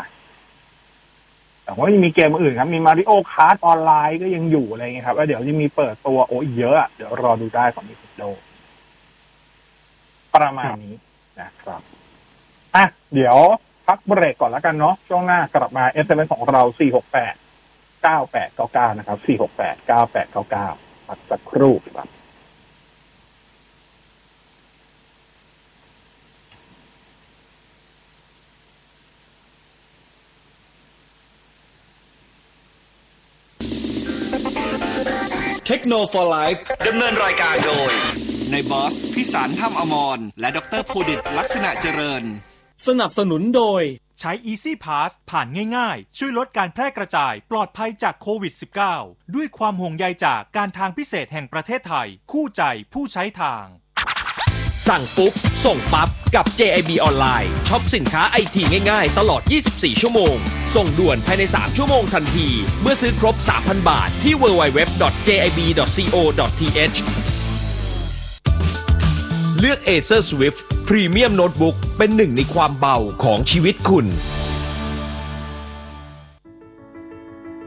[1.64, 8.30] แต่ว่ายังมีเกมอื่นครับ มี Mario Kart ออนไลน์ก็ยังอยู่อะไรเงี้ยครับแล้วเดี๋ยวจะมีเปิดตัวโอ้อีกเยอะอะ เดี๋ยวรอดูได้ของ Nintendo
[10.36, 10.96] ประมาณนี้
[11.40, 11.82] นะครับ
[12.76, 13.38] อะเดี๋ยว
[13.88, 16.62] พักเบรกก่อนแล้วกันเนาะช่วงหน้ากลับมา SMS ของเรา
[18.06, 19.18] 468 9899นะครับ
[19.58, 22.21] 468 9899พักสักครู่ครับ
[35.82, 37.92] เทคโนโลยีไลฟ์ดำเนินรายการโดย
[38.52, 42.24] นายบอส พิสารถ้ำอมร และดรภูดิตลักษณะเจริญ
[42.88, 43.82] สนับสนุนโดย
[44.20, 48.54] ใช้ Easy Pass ผ่านง่ายๆ ช่วยลดการแพร่กระจายปลอดภัยจากโควิด
[48.94, 52.64] -19 ด้วยความห่วงใยจากการทางพิเศษแห่งประเทศไทย คู่ใจ
[52.94, 53.66] ผู้ใช้ทาง
[54.88, 55.34] สั่งปุ๊บ
[55.66, 60.36] ส่งปั๊บ กับ JIB ออนไลน์ช็อปสินค้าไอทีง่ายๆ ตลอด 24 ชั่วโมง
[60.76, 62.48] ส่งด่วนภายใน 3 ชั่วโมงทันที
[62.82, 64.98] เมื่อซื้อครบ 3,000 บาท ที่ www.jib.co.th
[69.60, 74.08] เลือก Acer Swift Premium Notebook เป็นหนึ่งในความเบาของชีวิตคุณ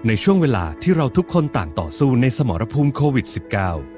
[0.07, 3.27] ในช่วงเวลาที่เราทุกคนต่างต่อสู้ในสมรภูมิโควิด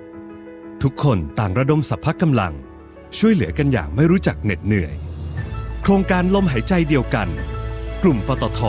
[0.05, 2.55] -19 ทุกคนต่างระดมสรรพกำลัง
[3.19, 4.95] ช่วยเหลือกันอย่างไม่รู้จักเหน็ดเหนื่อย
[5.83, 7.29] โครงการลมหายใจเดียวกัน
[8.03, 8.61] กลุ่มปตท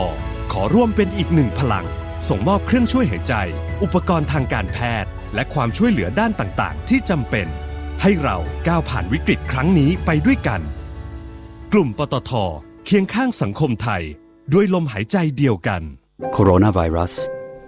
[0.51, 1.85] ขอร่วมเป็นอีกหนึ่งพลัง
[2.27, 3.33] ส่งมอบเครื่องช่วยหายใจ
[3.83, 7.47] อุปกรณ์ทางการแพทย์ และความช่วยเหลือด้านต่างๆ ที่จำเป็น
[8.01, 10.61] ให้เราก้าวผ่านวิกฤตครั้งนี้ไปด้วยกัน
[11.73, 12.31] กลุ่มปตท
[12.85, 14.03] เคียงข้างสังคมไทย
[14.53, 15.81] ด้วยลมหายใจเดียวกัน
[16.33, 17.13] โคโรนาไวรัส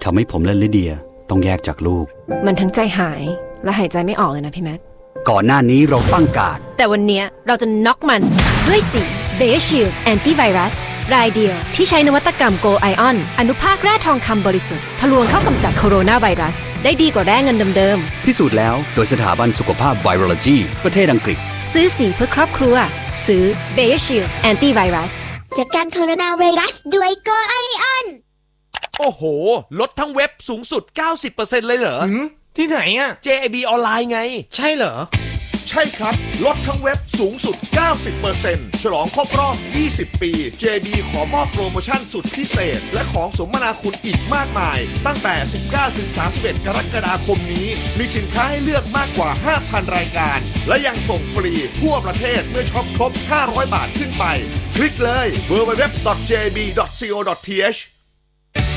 [0.03, 0.93] ทำให้ผมและลิเดีย
[1.29, 2.05] ต้องแยกจากลูก
[2.45, 3.23] มันทั้งใจหาย
[3.63, 4.79] และหายใจไม่ออกเลยนะพี่แมท
[5.29, 8.21] ก่อนหน้านี้เราตั้งการดแต่วันเนี้ยเราจะน็อกมัน
[8.67, 9.03] ด้วยสี
[9.37, 10.75] BegerShield Anti-Virus
[11.13, 22.75] รายเดียวที่ใช้นวัตกรรม Gold Ion อนุภาคแร่ทองคำบริสุทธิ์ทะลวงเข้ากำจัดโคโรนาไวรัส ได้ดีกว่าแร่เงินเดิมพิสูจน์แล้วโดยสถาบันสุขภาพไวโรโลจีประเทศอังกฤษ ๆซื้อสีเพื่อครอบครัว
[23.27, 23.43] ซื้อ
[23.73, 25.13] เบสชิล Anti-Virus
[25.57, 28.05] จัดการโคโรนาไวรัสด้วย Gold Ion
[28.99, 29.23] โอ้โห
[29.79, 30.83] ลดทั้งเว็บสูงสุด
[31.25, 31.99] 90%เลยเหรอ
[32.61, 34.19] ที่ไหนอะ JIB ออนไลน์ไง
[34.55, 34.95] ใช่เหรอ
[35.69, 37.55] ใช่ครับ ลดทั้งเว็บสูงสุด
[38.19, 39.55] 90%ฉลองครบรอบ
[39.89, 40.31] 20 ปี
[40.63, 45.35] JB ขอมอบโปรโมชั่นสุดพิเศษ และของสมนาคุณอีกมากมาย ตั้งแต่
[46.01, 49.29] 19-31 กรกฎาคมนี้ มีสินค้าให้เลือกมากกว่า
[49.61, 53.11] 5,000 รายการ และยังส่งฟรีทั่วประเทศเมื่อช็อปครบ
[53.43, 54.25] 500 บาทขึ้นไป
[54.75, 56.79] คลิกเลย www.jb.co.th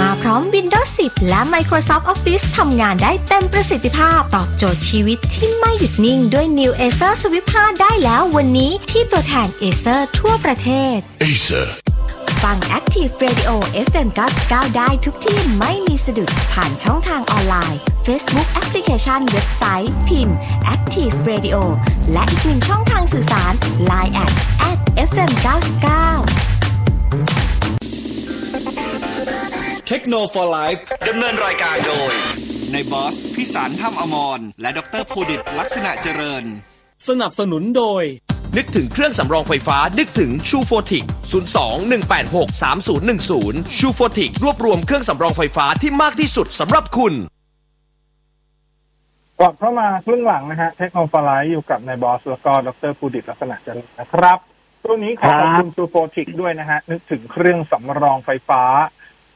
[0.00, 10.96] มาพร้อม Windows 10 และ Microsoft Office ทำงานได้เต็มประสิทธิภาพ ตอบโจทย์ชีวิตที่ไม่หยุดนิ่งด้วย New Acer Swift 5 ได้แล้ววันนี้ที่ตัวแทน Acer ทั่วประเทศ
[11.24, 11.66] Acer
[12.42, 13.50] ฟัง Active Radio
[13.88, 14.08] FM
[14.42, 20.36] 99ได้ทุกที่ไม่มีสะดุดผ่านช่องทางออนไลน์ Facebook แอปพลิเคชันเว็บไซต์ พิมพ์
[20.74, 21.58] Active Radio
[22.12, 23.52] และอีกหนึ่งช่องทางสื่อสาร
[23.90, 24.32] Line at
[24.70, 24.78] at
[25.08, 26.61] FM 99
[29.88, 32.12] เทคโนโลยีไลฟ์ดำเนินรายการโดย
[32.72, 36.44] นายบอสพิสารถ้ำอมร และดรภูดิตลักษณะเจริญ
[37.08, 38.02] สนับสนุนโดย
[38.56, 41.04] นึกถึงเครื่องสำรองไฟฟ้า นึกถึงชูโฟติก
[41.60, 42.48] 02 186
[43.12, 47.14] 3010 ชูโฟติก รวบรวมเครื่องสำรองไฟฟ้าที่มากที่สุดสำหรับคุณ
[49.38, 54.38] กลับเข้ามาครึ่งหลังนะฮะเทคโนโลยีอยู่กับนายบอสแล้วก็ดรภูดิตลักษณะเจริญนะครับ
[54.82, 58.62] ช่วงนี้ขอขอบคุณซูโฟติกด้วยนะฮะนึกถึงเครื่องสำรองไฟฟ้า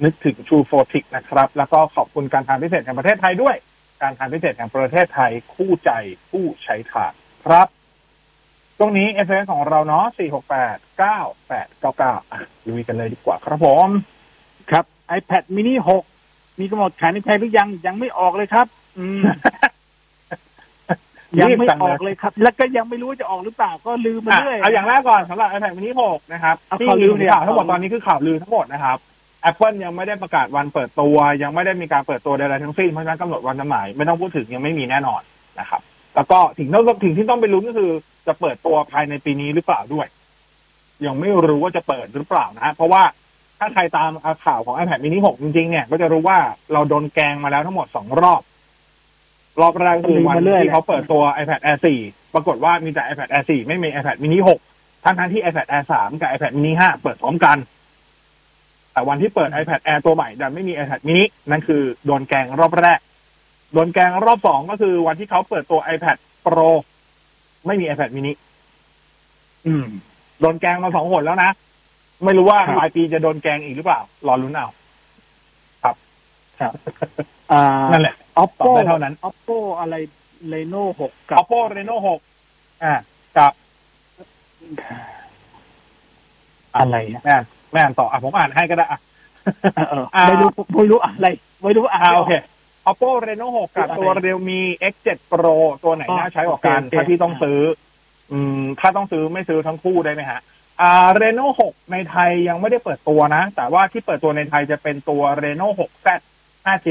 [0.04, 3.56] นึกถึง True f o r t i c นะครับ แล้วก็ขอบคุณการทางพิเศษแห่งประเทศไทยด้วย
[4.02, 5.90] การทางพิเศษแห่งประเทศไทยคู่ใจ
[6.30, 7.12] ผู้ใช้ทาง
[7.44, 7.68] ครับ
[8.78, 13.88] ตรงนี้ s อ s ของเราเนาะ4 6 8 9 8 9 9อะลุยกันเลยดีกว่าครับผม
[14.70, 14.84] ครับ
[15.18, 15.74] iPad mini
[16.18, 18.66] 6มีกำหนดขายในไทยหรือยังยังไม่ออกเลยครับ
[18.98, 19.20] อืม
[21.40, 28.98] ยังไม่ออกเลยครับ แล้วก็ยังไม่รู้ว่าจะออกหรือเปล่าก็ลืมมาอะเรื่อยเอาอย่างแรกก่อนสำหรับ iPad mini 6นะครับเอาที่ข่าวลือเนี่ยข่าวทั้งหมดตอนนี้คือข่าวลือทั้งหมดนะครับ
[29.50, 35.22] Apple ยังไม่ได้ประกาศวันเปิดตัว ยังไม่ได้มีการเปิดตัวใดๆทั้งสิ้นเพราะฉะนั้นกำหนดวันจำหน่ายไม่ต้องพูดถึงยังไม่มีแน่นอน
[35.60, 35.80] นะครับ
[36.14, 37.90] แล้วก็ถึงต้องถึงที่ต้องไปลุ้นก็คือ
[38.26, 40.06] จะเปิดตัวภายในปีนี้หรือเปล่าด้วย
[41.06, 43.02] ยังไม่รู้ว่าจะเปิดหรือเปล่านะฮะเพราะว่า
[43.58, 44.10] ถ้าใครตาม
[44.44, 46.38] ข่าวของ iPad mini 6 จริงๆ เนี่ย ก็จะรู้ว่า
[46.72, 48.42] เราโดนแกงมาแล้วทั้งหมดสองรอบ
[49.60, 54.38] รอบแรกคือวันที่เขาเปิดตัว iPad Air 4 ปรากฏว่ามีแต่ iPad Air 4 ไม่มี iPad mini
[54.70, 57.56] 6 ทั้งทั้งๆที่ iPad Air 3 กับ iPad mini 5 เปิดพร้อมกัน
[58.96, 63.00] แต่วันที่เปิด iPad Air ตัวใหม่ดันไม่มี iPad mini นั่นคือโดนแกงรอบแรก
[63.72, 66.70] โดนแกงรอบสองก็คือวันที่เขาเปิดตัว iPad Pro
[67.66, 68.32] ไม่มี iPad mini
[69.66, 69.86] อืม
[70.40, 71.50] โดนแกงมาสองหนแล้วนะ
[72.24, 74.68] ไม่รู้ว่าปลายปีจะโดนแกงอีกหรือเปล่า รอลุ้นเอา
[75.82, 75.96] ครับ
[76.60, 76.72] ครับ
[77.52, 79.94] อ่านั่นแหละ oppo ตอบได้เท่านั้น oppo อะไร
[80.52, 81.96] reno 6กับ oppo reno
[82.38, 82.94] 6อ่า
[83.36, 83.52] กับ
[86.76, 89.00] อะไรนะ แม่อ่านแม่อ่านต่ออะผมอ่านให้ก็ได้อะ
[89.90, 91.26] เออไม่รู้ไม่รู้อะไร
[91.62, 92.34] ไม่รู้อะอ่าโอเค
[92.90, 94.60] oppo reno 6กับตัว realme
[94.92, 97.60] x7 pro ตัวไหนน่าใช้กว่ากันโอเคถ้าที่ต้องซื้อ
[98.32, 100.40] อืม ถ้าต้องซื้อไม่ซื้อทั้งคู่ได้ไหมฮะ
[100.80, 106.08] อ่า reno 6 ในไทยยังไม่ได้เปิดตัวนะ แต่ว่าที่เปิดตัวในไทยจะเป็นตัว reno 6 z
[106.66, 106.88] 5g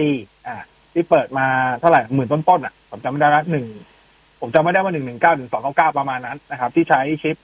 [0.48, 0.56] อ่า
[0.94, 1.48] ที่เปิดมา
[1.80, 3.66] เท่าไหร่หมื่นต้นๆอะ ผมจำไม่ได้ละหนึ่ง
[4.42, 7.36] ผมจำไม่ได้ว่าหนึ่งหนึ่งเก้าถึงสองเก้าเก้าประมาณนั้นนะครับ ที่ใช้ชิป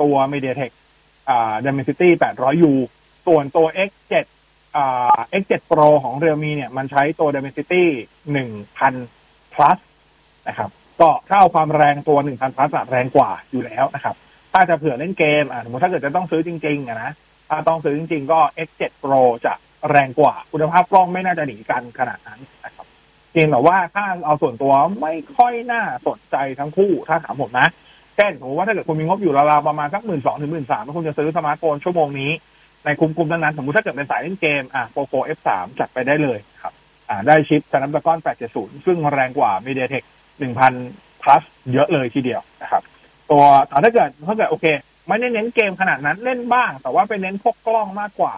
[0.00, 0.72] ตัว MediaTek
[1.32, 2.72] อ่า Dimensity 800U
[3.26, 4.14] ส่วนตัว X7
[4.76, 7.84] อ่า X7 Pro ของ Realme เนี่ย มันใช้ตัว Dimensity
[8.48, 9.78] 1000 plus
[10.48, 10.70] นะครับ
[11.00, 14.16] ก็ถ้าเอาความแรงตัว 1000 plus อะแรงกว่าอยู่แล้วนะครับ
[14.52, 17.10] ถ้าจะเผื่อเล่นเกมอ่าสมมติถ้าเกิดจะต้องซื้อจริงๆอะนะ
[17.48, 19.54] ถ้าต้องซื้อจริงๆ ก็ X7 Pro จะ
[19.90, 22.86] แรงกว่า คุณภาพกล้องไม่น่าจะหนีกันขนาดนั้นนะครับ
[23.32, 27.68] เพียงแต่ว่าถ้าเอาส่วนตัวไม่ค่อยน่าสนใจทั้งคู่ ถ้าถามผมนะ
[28.16, 32.30] เช่นผมว่าถ้าเกิดคุณมีงบอยู่ราวๆประมาณสักหมื่นสองถึงหมื่นสามคุณจะซื้อสมาร์ทโฟนชั่วโมงนี้
[32.84, 35.48] ในคุมๆนั้นๆสมมติถ้าเกิดเป็นสายเล่นเกมอะ Poco F3
[35.78, 36.72] จัดไปได้เลยครับ
[37.08, 38.18] อ่าได้ชิป Snapdragon
[38.52, 40.04] 870 ซึ่งแรงกว่า MediaTek
[40.62, 41.42] 1000 plus
[41.72, 42.82] เยอะเลยทีเดียวนะครับ
[43.30, 44.66] ตัวแต่ถ้าเกิดถ้าเกิดโอเค
[45.08, 48.34] ไม่ได้เน้นเกมขนาดนั้นเล่นบ้าง แต่ว่าไปเน้นพวกกล้องมากกว่า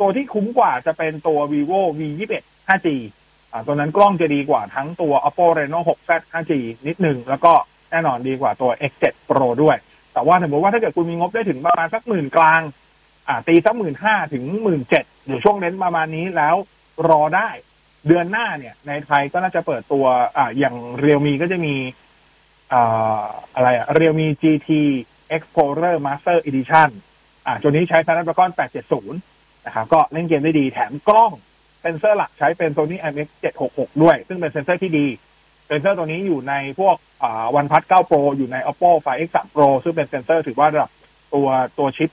[0.00, 2.88] ตัวที่คุ้มกว่าจะเป็นตัว vivo v 2 1 5g
[3.52, 6.52] อ่าตัวนั้นกล้องจะดีกว่าทั้งตัว oppo reno 6z 5g
[6.86, 7.52] นิดหนึ่งแล้วก็
[7.90, 9.76] แน่นอนดีกว่าตัว x7 pro ด้วย
[10.12, 12.60] แต่ว่าสมมติว่าถ้าเกิดคุณมีงบได้ถึงประมาณสักหมื่นกลาง
[13.28, 16.54] อ่า ตีสักหมื่นห้าถึงหมื่นเจ็ดอยู่ช่วงเน้นประมาณนี้แล้ว
[17.08, 17.48] รอได้
[18.06, 20.04] เดือนหน้าเนี่ย ในไทยก็น่าจะเปิดตัว
[20.36, 21.74] อ่า อย่าง Realme ก็จะมี
[22.72, 23.24] อ่า
[23.54, 24.68] อะไรอะ Realme GT
[25.36, 26.90] Explorer Master Edition
[27.46, 28.50] อ่าตัวนี้ใช้ Snapdragon
[29.08, 31.32] 870 นะครับ ก็เล่นเกมได้ดี แถมกล้อง
[31.80, 33.28] เซนเซอร์หลักใช้เป็น Sony IMX
[33.66, 35.06] 766 ด้วย ซึ่งเป็นเซนเซอร์ที่ดี
[35.70, 36.96] เซนเซอร์ตัวนี้อยู่ในพวก
[37.56, 40.90] วันพัท9 Pro อยู่ใน Oppo Find X3 Pro ซึ่งเป็นเซนเซอร์ถือว่าระดับ
[41.34, 41.48] ตัว
[41.78, 42.10] ตัวชิป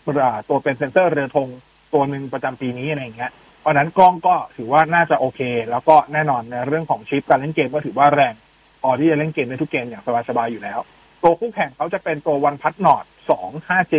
[0.50, 1.48] ตัวเป็นเซนเซอร์เรือธง
[1.94, 5.42] ตัวหนึ่งประจำปีนี้อะไรอย่างเงี้ย เพราะนั้นกล้องก็ถือว่าน่าจะโอเค
[5.72, 8.34] แล้วก็แน่นอนในเรื่องของชิปการเล่นเกมก็ถือว่าแรง
[8.82, 10.80] พอที่จะเล่นเกมในทุกเกมอย่างสบายๆอยู่แล้ว
[11.24, 13.06] ตัวคู่แข่งเขาจะเป็นตัววันพัทนอ d
[13.38, 13.96] 2 5G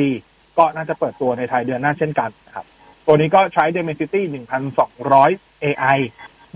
[0.59, 2.67] ก็น่าจะเปิดตัวในไทยเดือนหน้าเช่นกันนะครับ
[3.07, 4.21] ตัวนี้ก็ใช้ Dimensity
[4.95, 5.99] 1,200 AI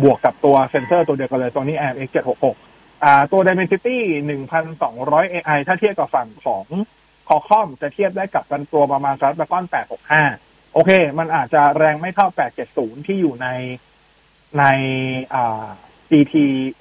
[0.03, 2.72] บวกกับตัวเซนเซอร์ตัวเดียวกันเลยตัวนี้ AMX 766
[3.05, 3.97] อ่าตัว Dimensity
[4.65, 6.67] 1,200 AI ถ้าเทียบกับฝั่งของ
[7.29, 9.65] คอคอมจะเทียบได้กับกันตัวประมาณ Snapdragon
[10.19, 12.27] 865 โอเค มันอาจจะแรงไม่เท่า
[12.67, 13.49] 870 ที่อยู่ใน
[14.59, 14.65] ใน
[15.35, 15.67] อ่า
[16.11, 16.35] GT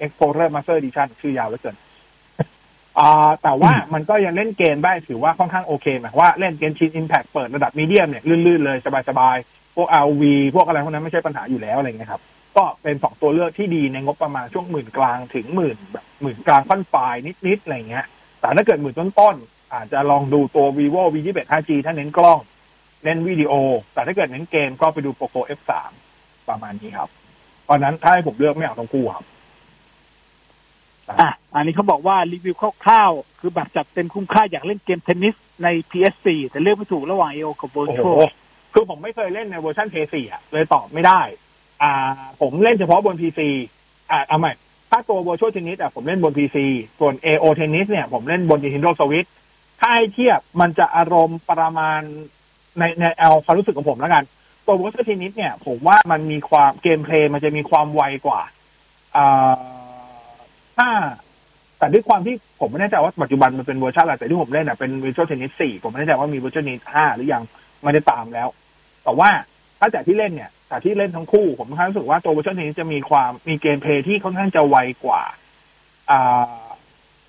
[0.04, 1.76] Explorer Master Edition ชื่อยาวเหลือเกิน
[2.98, 10.22] อ่าแต่ว่ามันก็ยังเล่นเกมได้ถือว่าค่อนข้างโอเคหมายว่าเล่นเกมชินอิมแพ t เปิดระดับมีเดียมเนี่ย ลื่นๆเลย สบายๆ พวก RV
[10.54, 12.22] พวกอะไรพวกนั้นไม่ใช่ปัญหาอยู่แล้วอะไรเงี้ยครับ
[12.56, 17.14] ก็เป็นสองตัวเลือกที่ดีในงบประมาณช่วงหมื่นกลางถึงหมื่นแบบ หมื่นกลางค่อนปลาย
[17.46, 18.06] นิดๆอะไรเงี้ย
[18.40, 22.38] แต่ถ้าเกิดหมื่นต้นๆอาจจะลองดูตัว vivo v 2 1 5g ถ้าเน้นกล้อง
[23.04, 23.52] เน้นวิดีโอ
[23.94, 25.72] แต่ถ้าเกิดเน้นเกมก็ไปดู poco f3
[26.48, 27.10] ประมาณนี้ครับ
[27.64, 29.24] เพราะฉะนั้นถ้าให้ผมเลือกไม่เอาทั้งคู่ครับ
[31.20, 32.54] อะอันนี้เขาบอกว่ารีวิว
[32.84, 38.30] คร่าวๆคือแบบจัดเต็มคุ้มค่าอยากเล่นเกมเทนนิสใน PS4 แต่เลือกไม่ถูกระหว่าง AO กับโอ้โห Virtual
[38.72, 41.20] คือผมไม่เคยเล่นในเวอร์ชัน PS4 อะเลยตอบไม่ได้
[41.82, 41.92] อ่า
[42.40, 43.40] ผมเล่นเฉพาะบน PC
[44.10, 44.52] อ่าเอาใหม่
[44.94, 46.56] ถ้าตัว Virtual Tennis อะผมเล่นบน PC
[46.98, 49.28] ส่วน AO Tennis เนี่ย ผมเล่นบน Nintendo Switch
[49.80, 52.00] ถ้าให้เทียบมันจะอารมณ์ประมาณ
[52.78, 54.24] ในในเอาความรู้สึกของผมแล้วกัน
[54.66, 58.40] ตัว Virtual Tennis เนี่ย ผมว่ามันมีความเกมเพลย์มันจะมีความไวกว่า
[59.16, 59.52] อ่า
[60.76, 60.88] ถ้า
[61.78, 67.42] แต่ด้วยความที่ผมไม่แน่ใจว่าปัจจุบันมันเป็นเวอร์ชันอะไรแต่ที่ผมเล่นอะเป็น Virtual Tennis 4ผมไม่แน่ใจว่ามี Virtual Tennis 5หรือยัง
[67.82, 68.48] ไม่ได้ตามแล้ว
[69.04, 69.30] แต่ว่า
[69.78, 75.22] ถ้าจากที่เล่นเนี่ย จากที่เล่นทั้งคู่ ผมค่อนข้างรู้สึกว่าตัว Virtua Tennis จะมีความมี gameplay ที่ค่อนข้างจะไวกว่า
[76.10, 76.60] อ่า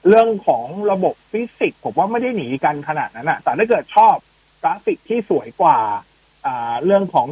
[0.08, 4.16] เรื่องของระบบฟิสิกส์ผมว่าไม่ได้หนีกันขนาดนั้นอะแต่ถ้าเกิดชอบ
[4.64, 5.78] กราฟิกที่สวยกว่า
[6.46, 7.28] อ่า เรื่องของ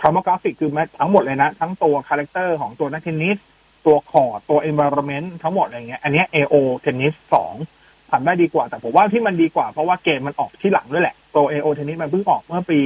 [0.00, 3.36] คำว่ากราฟิกคือแม้ทั้งหมดเลยนะ ทั้งตัว character ของตัวนักเทนนิส
[3.86, 7.54] ตัวคอร์ดตัว environment ทั้งหมดอะไรเงี้ย อันนี้ย AO เทนนิสสอง
[8.10, 12.78] ทำได้ดีกว่า แต่ผมว่าที่มันดีกว่าเพราะว่าเกมมันออกทีหลังด้วยแหละ ตัว AO เทนนิสมันเพิ่งออกเมื่อปี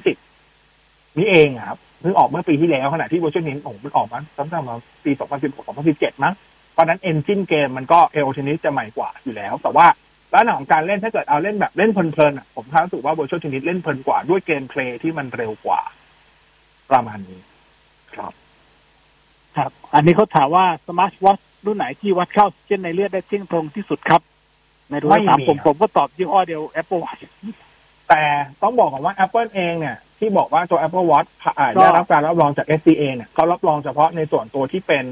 [0.00, 5.10] 2020 นี่เองครับ เพิ่งออกเมื่อปีที่แล้วขณะที่ Virtua Tennis โอ้โหมันออกมาตั้งแต่มาปี
[5.46, 6.34] 2016 2017 มั้ง
[6.72, 9.86] เพราะฉะนั้น engine เกมมันก็ AO Tennis จะใหม่กว่าอยู่แล้ว แต่ว่า
[10.32, 15.80] ลักษณะของการเล่นถ้าเกิดเอาเล่นแบบเล่นเพลินๆอะผมรู้สึกว่า Virtua Tennis เล่นเพลินกว่าด้วย gameplay ที่มันเร็วกว่า
[16.90, 17.40] ประมาณนี้
[18.14, 18.32] ครับ
[19.56, 24.20] ครับ อันนี้เขาถามว่าสมาร์ทวอทรุ่นไหนที่วัดค่าออกซิเจนในเลือดได้เที่ยงตรงที่สุดครับ
[24.90, 27.22] ในโทรศัพท์ผมผมก็ตอบยี่ห้อเดียว Apple Watch
[28.08, 28.22] แต่
[28.62, 35.04] ต้องบอกก่อนว่า Apple เองเนี่ย ที่บอกว่าตัว Apple Watch อ่าก็ได้รับการรับรองจาก FDA เนี่ยเขารับรองเฉพาะในส่วนตัวที่เป็น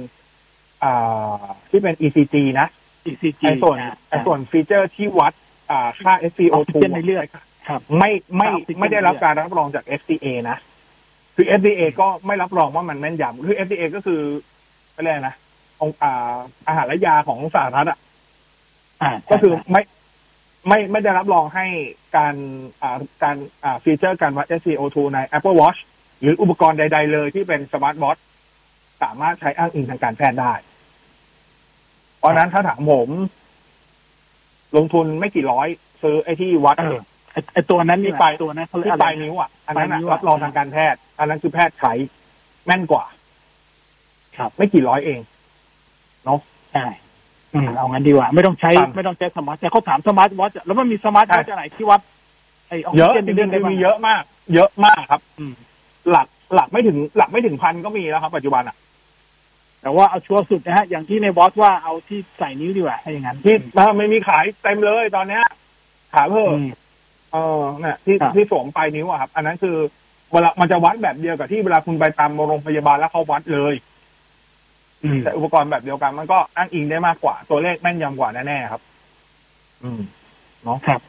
[0.84, 2.66] อ่าที่เป็น ECG นะ
[3.10, 5.32] ECG ไอ้ส่วนอ่าไอ้ส่วนฟีเจอร์ที่วัด
[5.70, 7.26] อ่าค่าออก SpO2 ซิเจนในเลือด
[7.68, 10.56] ครับไม่ไม่ค่าออกซิเจนไม่ได้รับการรับรองจาก FDA นะ
[11.36, 14.20] คือ FDA ก็ไม่รับรองว่ามันแม่นยำคือ FDA ก็คือ
[14.94, 15.34] อะไรยกนะ
[15.80, 16.36] องค์อ่า
[16.66, 17.98] อาหารและยาของสหรัฐอะ
[19.02, 19.82] อ่าก็คือไม่
[20.68, 21.66] ไม่ไม่ได้รับรองให้
[22.16, 22.34] การ
[22.82, 25.78] อ่าการอ่า feature การวัด SpO2 ใน Apple Watch
[26.20, 28.16] หรืออุปกรณ์ใด ๆ เลยที่เป็นสมาร์ทวอท
[29.02, 30.52] สามารถใช้อ้างอิงทางการแพทย์ได้
[32.18, 33.08] เพราะฉะนั้นถ้าถามผม
[34.76, 35.68] ลงทุนไม่กี่ร้อย
[36.02, 37.00] ซื้อไอ้ที่วัดเออ
[37.32, 41.92] ไอ้ไอตัวนั้นที่นี่ปลายตัวนั้นเขาเรียกที่อะไรปลายนิ้วอะอันนั้นปลายนิ้อะวอะรับรองทางการแพทย์ อันนั้นคือแพทย์ใช้
[42.66, 43.04] แม่นกว่า
[44.36, 45.20] ครับ ไม่กี่ร้อยเอง
[46.24, 46.40] เนาะ
[46.72, 46.86] ใช่
[47.56, 52.00] อืมเอางั้นดีกว่า ไม่ต้องใช้ครับไม่ต้องใช้สมาร์ทแต่เขาถามสมาร์ทวอทแล้วมันมีสมาร์ทวอทใช่ไหนที่วัด
[52.68, 54.22] ไอออกเยซิอะเจนจในริเลือดงๆได้คือบ้างมีเยอะมาก
[54.54, 55.54] เยอะมากครับ อืม
[56.10, 58.76] หลักหลักไม่ถึง หลักไม่ถึงพันก็มีแล้วครับ ปัจจุบันอะ
[59.82, 65.44] แต่ว่าเอาชัวร์สุดนะฮะ อย่างที่ในบอสว่าเอาที่ใส่นิ้วดีกว่าถ้าอย่างนั้นที่ถ้าไม่มีขายเต็มเลยตอนเนี้ย
[66.14, 66.68] ขายเพิ่มอืม
[67.32, 69.76] เออเนี่ยที่ครับที่สวมปลายนิ้วอะครับ อันนั้นคือ
[70.32, 73.95] เวลามันจะวัดแบบเดียวกับที่เวลาคุณไปตามโรงพยาบาลแล้วเขาวัดเลยอืม
[75.24, 78.82] แต่อุปกรณ์แบบเดียวกันมันก็อ้างอิงได้มากกว่า ตัวเลขแม่นยำกว่าแน่ๆครับ
[79.82, 80.00] อืม
[80.64, 81.00] เนาะครับ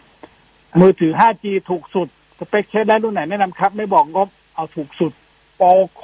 [0.80, 2.08] มือถือ 5G ถูกสุด
[2.40, 5.12] สเปคใช้ได้รุ่นไหนแนะนำครับ ไม่บอกงบเอาถูกสุด
[5.56, 5.62] โป
[5.96, 6.04] โค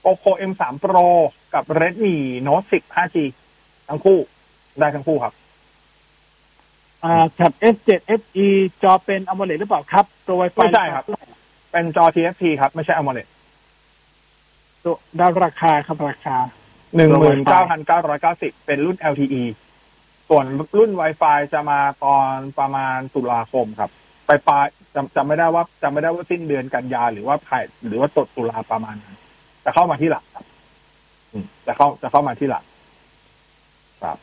[0.00, 1.06] โปโค M3 Pro
[1.54, 2.14] กับ Redmi
[2.46, 3.16] Note 10 5G
[3.88, 4.18] ทั้งคู่
[4.78, 5.34] ได้ทั้งคู่ครับ
[7.04, 8.46] อ่าแท็บ S7 FE
[8.82, 11.04] จอเป็น AMOLED หรือเปล่าครับ ตัว Wi-Fi ไม่ใช่ครับ
[11.70, 13.33] เป็นจอ TFT ครับ ไม่ใช่ AMOLED ตัว
[15.20, 16.36] ด้านราคาครับราคา
[16.96, 19.42] หนึ่งหมื่นเก้าพันเก้าร้อยเก้าสิบเป็นรุ่น LTE
[20.28, 20.46] ส่วน
[20.78, 23.90] รุ่น Wi-Fi จะมาตอนประมาณตุลาคมครับ
[24.26, 29.16] ไปปลายจำจำไม่ได้ว่าจำไม่ได้ว่าสิ้นเดือนกันยาหรือว่าภายหรือว่าตดตุลาประมาณนั้น
[29.64, 30.44] จะเข้ามาที่หลังครับ
[31.32, 32.64] อืมจะเข้าจะเข้ามาที่หลัง
[34.02, 34.18] ครับ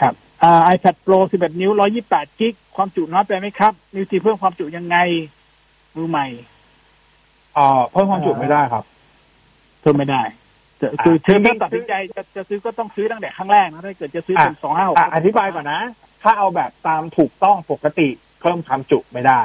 [0.00, 1.70] ครับอ่า iPad Pro 11 นิ้ว
[2.06, 4.96] 128 กิก ความจุน้อยไปไหมครับมีวิธีเพิ่มความจุยังไง
[5.96, 6.26] มือใหม่
[7.54, 10.22] เอ่อเพิ่มความจุไม่ได้ครับเพิ่มไม่ได้
[10.80, 15.80] จะคืออ่าคือจริถ้างๆตัดสินใจจะจะซื้อก็ต้องซื้อตั้งแต่ครั้งแรกนะถ้าเกิดจะซื้อเป็นสองห้าหกอะอธิบายก่อนนะ
[16.22, 18.08] ถ้าเอาแบบตามถูกต้องปกติ
[18.40, 19.44] เพิ่มความจุไม่ได้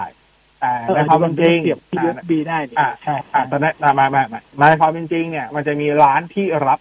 [0.60, 4.24] แต่ในความเป็นจริงเสียบที่ USB ได้นี่อะใช่อะตอนนั้นมามามา
[4.60, 6.80] มาในความเป็นจริงเนี่ย มันจะมีร้านที่รับ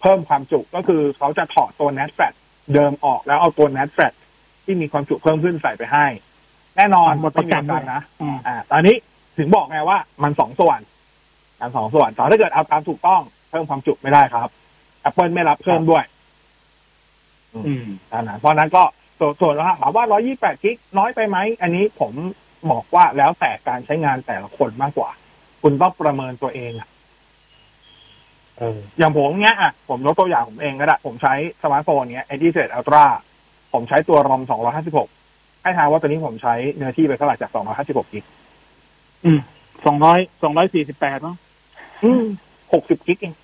[0.00, 2.36] เพิ่มความจุก็คือเขาจะถอดตัว NAT flash
[2.74, 4.16] เดิมออกแล้วเอาตัว NAT flash
[4.64, 6.06] ที่มีความจุเพิ่มขึ้นใส่ไปให้
[6.76, 8.96] แน่นอนหมดประกันไม่มีนะอืมอ่าตอนนี้
[9.38, 10.80] ถึงบอกไงว่ามันสองส่วน
[11.60, 14.48] มันสองส่วนแต่ถ้าเกิดเอาตามถูกต้องเพิ่มความจุไม่ได้ครับ
[15.08, 16.04] Apple ไม่รับเพิ่มด้วย
[17.66, 18.82] อืมอันนั้นเพราะฉะนั้นก็
[19.18, 20.04] ส่วนส่วนว่าถามว่า
[20.34, 22.12] 128 กิกน้อยไปไหม อันนี้ผม
[22.70, 25.10] บอกว่าแล้วแต่การใช้งานแต่ละคนมากกว่า
[25.62, 26.88] คุณต้องประเมินตัวเองอะ
[28.58, 33.04] เอออย่างผมเนี้ยอะผมยกตัวอย่างผมเองก็ได้ ผมใช้สมาร์ทโฟนเนี้ย a อ z Ultra
[33.72, 34.42] ผมใช้ตัวรอม
[35.02, 38.24] 256 ให้ทายว่าตัวนี้ผมใช้เนื้อที่ไปเท่าไหร่จาก 256 กิก
[39.24, 39.40] อืม
[39.86, 40.52] สองร้อยสอง
[42.04, 43.34] ร้อยสี่สิบแปดมั้งอืม60กิกเอง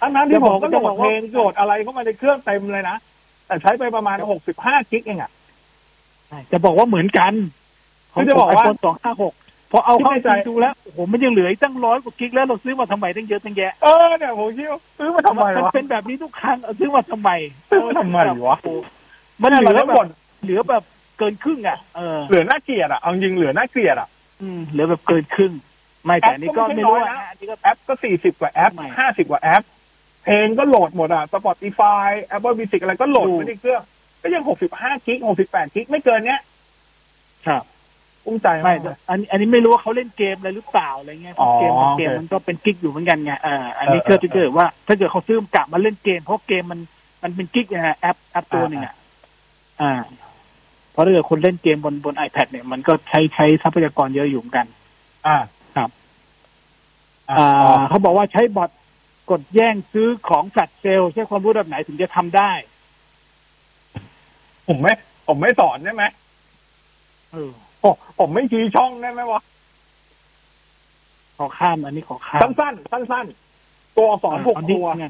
[0.00, 2.96] ทั้งนั้นที่ผมก็โหลดเพลงโหลดอะไรเข้ามาในเครื่องเต็มเลยนะ
[3.46, 4.16] แต่ใช้ไปประมาณ
[4.54, 5.30] 65กิกเองอะ
[6.52, 7.32] จะบอกว่าเหมือนกัน
[8.12, 9.34] คือจะบอกว่าสองห้าหก
[9.70, 17.30] พอเอาเข้าคิดในใจจริงดูแล้วโอ้โหมันยังเหลืออีกตั้งร้อยกว่ากิกแล้วเราซื้อมาทำไมตั้งเยอะตั้งแยะเออเนี่ยผมคิดว่าซื้อมาทำไมมันวะเป็นแบบนี้ทุกครั้งเอาซื้อมาทำไม
[17.70, 18.18] ซื้อมาทำไม
[18.48, 18.58] วะ
[19.42, 20.08] มันเหลือเราแบบ่บน
[20.42, 20.82] เหลือแบบ
[21.18, 24.15] เกินครึ่งอะเออเหลือน่าเกลียดอะเอาจริงเหลือน่าเกลียดอะอืม
[24.70, 25.52] เหลือแบบเกินครึ่ง
[26.04, 27.16] ไม่แต่อันนี่ก็ไม่รู้แอปนะ
[27.50, 29.62] นะแอปก็สี่สิบกว่าแอปห้าสิบกว่าแอป
[30.24, 33.82] เพลงก็โหลดหมดอะ Spotify Apple Music อะไรก็โหลดดูไม่ได้เครื่อง
[34.22, 36.40] ก็ยังหกสิบห้ากิกหกสิบแปดกิกไม่เกินเนี้ย
[37.46, 37.62] ครับ
[38.26, 46.80] อุ้มใจไม่มากอันนี้อันนี้ไม่รู้ว่าเขาเล่นเกมอะไรหรือเปล่าอะไรเงี้ยเพราะเกมอ๋อบางเกมโอเคมันก็เป็นกิ๊กอยู่เหมือนกันไงเอออันนี้เอก็อจะเกิดว่า ถ้าเกิดเขาซื้อกะมาเล่นเกมเพราะเกมมัน
[47.22, 48.94] มันเป็นกิ๊กนะฮะแอปแอปตัวหนึ่งอะ
[49.80, 49.92] อ่า
[50.96, 54.66] เพราะถ้าเกิดคนเล่นเกมบนบน iPad เนี่ยมันก็ใช้ใช้ทรัพยากรเยอะอยู่เหมือนกัน
[55.26, 55.36] อ่า
[55.76, 55.90] ครับ
[57.30, 58.70] อ่าอ่าเขาบอกว่าใช้บอท
[59.30, 62.50] กดแย่งซื้อของแฟลชเซลใช้ความรู้แบบไหนถึงจะทำได้
[64.68, 64.92] ผมไม่
[65.26, 66.04] ผมไม่สอนได้ไหม
[67.32, 69.40] เออโอ้ผมไม่ชี้ช่องได้ไหมวะ
[71.36, 75.06] ขอข้ามอันนี้ขอข้ามสั้นๆสั้นๆตัวอักษรหกอันนี้ตัวไง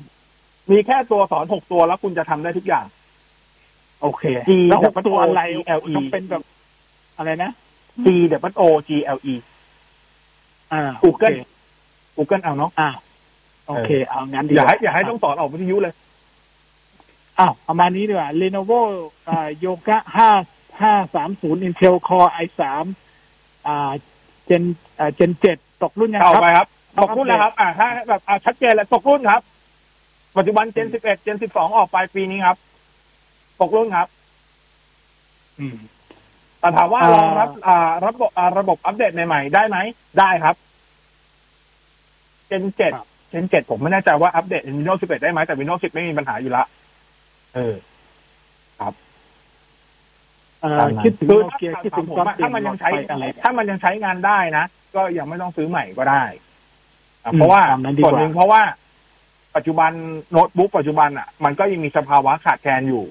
[0.70, 2.84] มีแค่ตัวอักษรหกตัวแล้วคุณจะทำได้ทุกอย่าง
[4.02, 6.42] โอเค G แล้วหก W O ตัวอะไร G L E ต้องเป็นแบบ
[7.18, 7.50] อะไรนะ
[8.04, 8.06] G
[8.50, 9.34] W O G L E
[10.72, 11.36] อ่า Google
[12.16, 12.90] Google เอาเนาะอ่า
[13.68, 15.94] โอเค เอางั้นดีอย่าให้กว่อย่าให้ต้องสอนออกวิทยุเลย
[17.38, 18.80] อ้าวประมาณนี้ดีกว่า Lenovo
[19.28, 20.28] อ่าโยกะห้า
[20.80, 22.84] ห้าสามศูนย์ Intel Core i สาม
[23.66, 23.92] อ่า
[24.44, 24.62] เจน
[24.98, 26.66] อ่าเจนเจ็ดตกรุ่นยังเข้าครับ ไปครับ
[27.00, 29.42] ตกรุ่นแล้วครับ อ่าถ้าแบบอ่าชัดเจนแล้วตกรุ่นครับ
[30.36, 32.56] ปัจจุบันเจนสิบเอ็ดเจนสิบสองออกไปปีนี้ครับ
[33.60, 34.06] ตกรุ่นครับ
[35.60, 35.76] อืม
[36.60, 39.78] แต่ถามว่าอ่ารองรับ อ่า ระบบอ่าระบบอัปเดตใหม่ๆได้ไหม
[40.18, 40.56] ได้ครับ
[42.46, 42.92] เจนเจ็ด
[43.30, 46.64] เจนเจ็ดผมไม่แน่ใจว่าอัปเดต Windows 11 ได้ไหมแต่ Windows 10 ไม่มีปัญหาอยู่ละ
[47.54, 47.74] เออ
[48.80, 48.94] ครับ
[50.62, 54.64] เอ่อตามนั้นคิดถึงคือโนเกียถ้าคิดถึงผมก้อนว่าเปลี่ยถ้านมันหลยัองดใช้ไฟอะไรถ้ามันยังใช้งานได้นะ
[54.96, 56.24] ก็ยังไม่ต้องซื้อใหม่ก็ได้
[57.24, 58.62] อะอืมเพราะว่าตามนั้นดีกส่วนว่าหนึ่งเพราะว่า
[59.56, 59.90] ปัจจุบัน
[60.30, 63.04] โน้ตบุ๊กปัจจุบันอะ มันก็ยังมีสภาวะขาดแคลนอยู่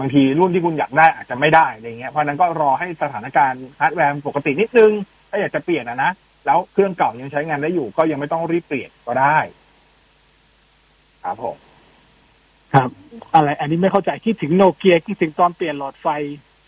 [0.00, 4.92] บางทีรุ่นที่คุณอยากได้อาจจะไม่ได้อะไรเงี้ยเพราะฉะนั้นก็รอให้สถานการณ์ฮาร์ดแวร์ปกตินิดนึง
[5.30, 6.10] ถ้าอยากจะเปลี่ยนอะนะ
[6.46, 9.38] แล้วเครื่องเก่ายังใช้งานได้อยู่ ก็ยังไม่ต้องรีบเปลี่ยนก็ได้
[11.24, 11.56] ครับผม
[12.74, 12.88] ครับ
[13.34, 16.06] อะไร อันนี้ไม่เข้าใจคิดถึงโนเกียคิดถึงตอนเปลี่ยนหลอดไฟ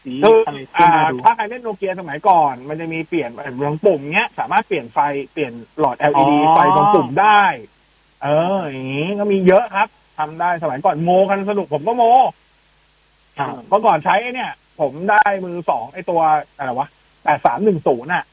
[0.04, 4.98] สีคืออะไรที่อ่าน่าดูถ้าใครเล่นโนเกียสมัยก่อน มันจะมีเปลี่ยนเรื่องปุ่มเนี้ย สามารถเปลี่ยนไฟ
[5.32, 7.42] เปลี่ยนหลอด LED อ๋อไฟตรงปุ่มได้
[8.22, 8.28] เอ
[8.58, 12.41] อ อย่างนี้ก็มีเยอะครับทำได้สมัยก่อนโมกันสนุกผมก็โมครับ
[13.68, 16.20] เมื่อก่อนใช้ไอ้เนี่ย ผมได้มือสองไอ้ตัว
[16.56, 16.88] อะไรวะ
[17.24, 18.24] แปดสามหนึ่งศูนย์น่ะ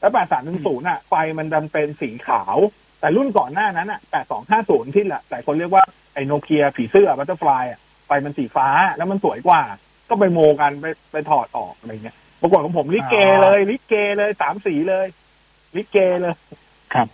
[0.00, 2.56] แล้วแปดสามหนึ่งศูนย์น่ะไฟมันดันเป็นสีขาว
[3.00, 5.84] แต่รุ่นก่อนหน้านั้นอะแปดสองห้าศูนย์ที่แหละแต่คนเรียกว่า
[6.14, 9.60] ไอ้โนเกียผีเสื้อ butterfly อะไฟมันสีฟ้าแล้วมันสวยกว่า
[10.08, 15.06] ก็ไปโมกันไปไปถอดออกอะไรเงี้ยปรากฏของผมลิเกเลยลิเกเลยสามสีเลย
[15.76, 16.34] ลิเกเลย
[16.94, 17.08] ครับ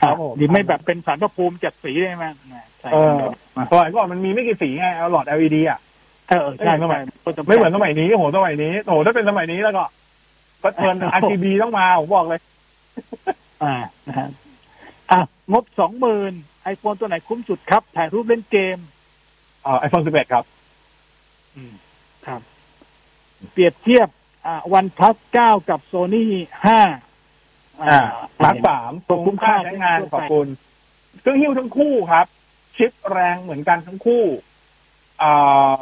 [0.00, 2.26] ครับผมดีไม่แบบเป็นสารพระภูมิจัดสีได้ไหม
[2.80, 3.20] ใส่เออ
[3.70, 5.80] สมัยก่อนมันมีไม่กี่สีไงเอาหลอด LED อะ
[6.28, 9.84] เออใช่ไม่เหมือนใช่ไม่เหมือนสมัยนี้โหสมัยนี้โหถ้าเป็นสมัยนี้แล้วก็
[10.62, 12.40] ก็เทิร์น RGB ต้องมาผมบอกเลย
[13.62, 13.74] อ่า
[14.08, 14.28] นะฮะ
[15.10, 15.20] อะ
[15.52, 18.78] งบสองหมื่นไอโฟนตัวไหนคุ้มสุดครับ ถ่ายรูปเล่นเกม
[19.62, 20.44] เอ่อ iPhone 11ครับ
[22.26, 22.40] ครับ
[23.52, 24.08] เปรียบเทียบ
[24.46, 26.32] อ่า OnePlus เก้ากับโซนี่
[26.64, 26.80] ห้า
[27.82, 27.98] อ่า
[28.44, 30.46] Mark สามตัวคุ้มค่าใช้งานขอบคุณ
[31.20, 32.26] เครื่องหิ้วทั้งคู่ครับ
[32.76, 34.24] ชิปแรงเหมือนกันทั้งคู่
[35.22, 35.32] อ่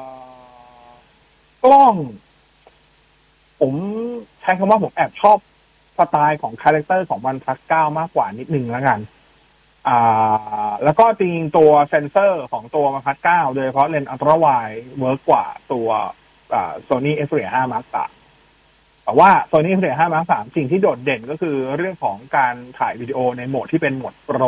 [0.09, 0.12] า
[1.65, 1.95] กล้อง
[3.61, 3.73] ผม
[4.41, 5.39] ใช้คำว่าผมแอบชอบ
[5.99, 9.01] สไตล์ของ character ของ OnePlus เก้ามากกว่านิดนึงแล้วกัน
[9.89, 14.49] อ่า แล้วก็จริงตัวเซนเซอร์ของตัว OnePlus เก้าโดยเฉพาะเลนส์ ultra wide
[15.01, 15.89] work กว่าตัว
[16.85, 18.13] โซนี่ Xperia ห้า Mark สาม
[19.05, 24.43] แต่ว่าโซนี่ Xperia ห้า Mark สามสิ่งที่โดดเด่นก็คือเรื่องของการถ่ายวิดีโอในโหมดที่เป็นโหมด pro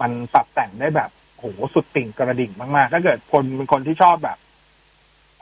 [0.00, 4.38] มันปรับแต่งได้แบบโหสุดติ่งกระดิ่งมาก ๆ ถ้าเกิดคนเป็นคนที่ชอบแบบ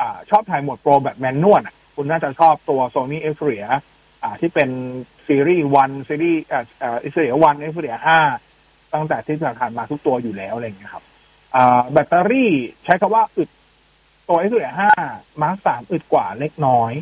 [0.01, 1.63] อชอบถ่ายโหมด pro แบบ manual
[1.97, 3.65] คุณน่าจะชอบตัว Sony x p e r i a
[4.23, 4.71] อ่าที่เป็น
[5.27, 7.97] ซีรีส์ one ซีรีส์อ่าอ่า x p e r i a วัน x p e r i a
[8.07, 8.19] ห้า
[8.95, 11.05] ตั้งแต่ที่ผ่านมาทุกตัวอยู่แล้วอะไรอย่างเงี้ยครับ
[11.93, 12.53] แบตเตอรี่
[12.85, 13.49] ใช้คำว่าอึด
[14.29, 14.91] ตัว x p e r i a ห้า
[15.43, 16.93] มาร์คสามอึดกว่าเล็กน้อย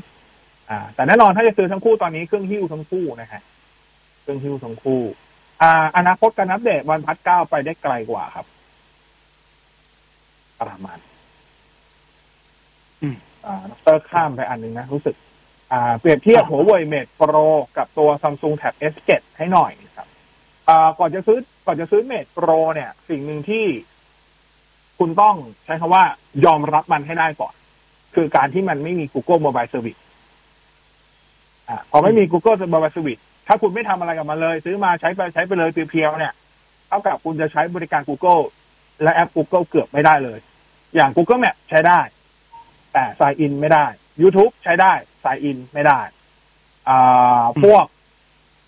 [0.71, 3.43] อ่า แต่แน่นอนถ้าจะซื้อทั้งคู่ตอนนี้เครื่องหิ้วทั้งคู่นะฮะ
[4.23, 5.03] เครื่องหิ้วทั้งคู่
[5.63, 8.47] อ่า อนาคตการอัปเดตวันพัดเก้าไปได้ไกลกว่าครับ
[10.61, 10.99] ประมาณ
[13.71, 15.17] ดรข้ามไปอันหนึ่งนะ รู้สึก
[15.73, 17.35] อ่า เปรียบเทียบหัวเว่ยเมดโปร
[17.77, 20.09] กับตัว Samsung Tab S7 ให้หน่อยครับ
[20.69, 23.65] อ่าก่อนจะซื้อก่อนจะซื้อเมดโปรเนี่ย สิ่งหนึ่งที่
[24.99, 26.05] คุณต้องใช้คำว่า
[26.45, 27.55] ยอมรับมันให้ได้ก่อน
[28.15, 30.01] คือการที่มันไม่มี Google Mobile Service
[31.69, 36.33] อ่าพอไม่มี Google Mobile Service ถ้าคุณไม่ทำอะไรกับมันเลย ซื้อมาใช้ไปใช้ไปเลยเพียวๆเนี่ย
[36.89, 38.43] เท่ากับคุณจะใช้บริการ Google
[39.03, 40.39] และแอป Google เกือบไม่ได้เลย
[40.95, 42.01] อย่าง Google Map ใช้ได้
[42.93, 43.87] แต่ sign in ไม่ได้
[44.23, 44.93] YouTube ใช้ได้
[45.25, 46.01] สายอินไม่ได้
[46.89, 47.85] อ่าพวก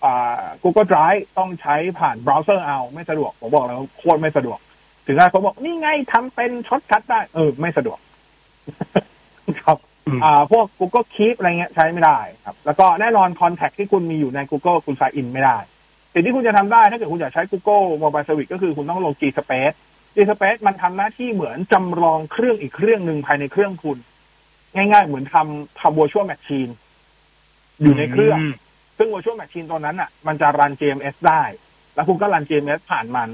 [0.03, 4.59] อ่า Google Drive ต้องใช้ผ่านเบราว์เซอร์เอาไม่สะดวก ผมบอกแล้วโคตรไม่สะดวก
[5.05, 7.99] ถึงได้เขาบอกนี่ไงทำเป็น shortcut ได้ เออ ไม่สะดวก
[9.61, 9.77] ครับ
[10.23, 15.57] อ่าพวก Google Keep อะไรเงี้ยใช้ไม่ได้ครับ แล้วก็แน่นอน Contact ที่คุณมีอยู่ใน Google คุณ sign in ไม่ได้
[16.13, 19.75] สิ่งที่คุณจะทำได้ถ้าเกิดคุณอยากใช้ Google Mobile Service ก็คือคุณต้องลง G Space
[20.15, 23.97] G Space มันทำหน้าที่เหมือนจำลองเครื่องอีกเครื่องหนึ่งภายในเครื่องคุณ
[24.75, 26.71] ง่ายๆ เหมือนทำทำ virtual machine
[27.81, 28.37] อยู่ในเครื่อง
[28.97, 31.43] ซึ่ง virtual machine ตัวนั้นอะ มันจะรัน GMS ได้
[31.95, 33.29] แล้วคุณก็รัน GMS ผ่านมัน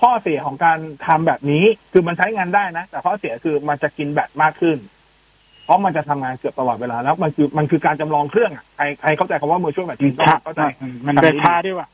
[0.00, 4.78] ข้อเสียของการทำแบบนี้คือมันใช้งานได้นะ แต่ข้อเสียคือมันจะกินแบตมากขึ้น
[5.64, 10.62] เพราะมันจะทำงานเกือบตลอดเวลา แล้วมันคือมันคือการจำลองเครื่องอะใครใครเข้าใจคำว่า virtual machine ต้องเข้าใจ
[11.06, 11.88] มันได้ท่าด้วยว่ะ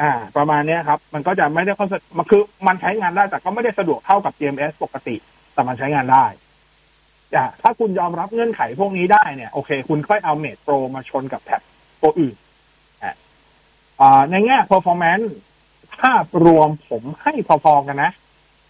[0.00, 5.16] อ่า ประมาณเนี้ยครับ มันก็จะไม่ได้ค่อนมันคือมันใช้งานได้แต่ก็ไม่ได้สะดวกเท่ากับ GMS ปกติ
[5.54, 6.26] แต่มันใช้งานได้
[7.34, 11.62] อ่าถ้าคุณยอมรับเงื่อนไขพวกนี้ได้เนี่ยโอเค คุณค่อยเอาเมดโปรมาชนกับแท็บ
[12.02, 12.34] ตัวอื่น
[13.02, 13.12] อ่า
[14.00, 15.26] อ่าในแง่ performance
[16.00, 17.32] ภาพรวมผมให้
[17.64, 18.12] พอๆกันนะ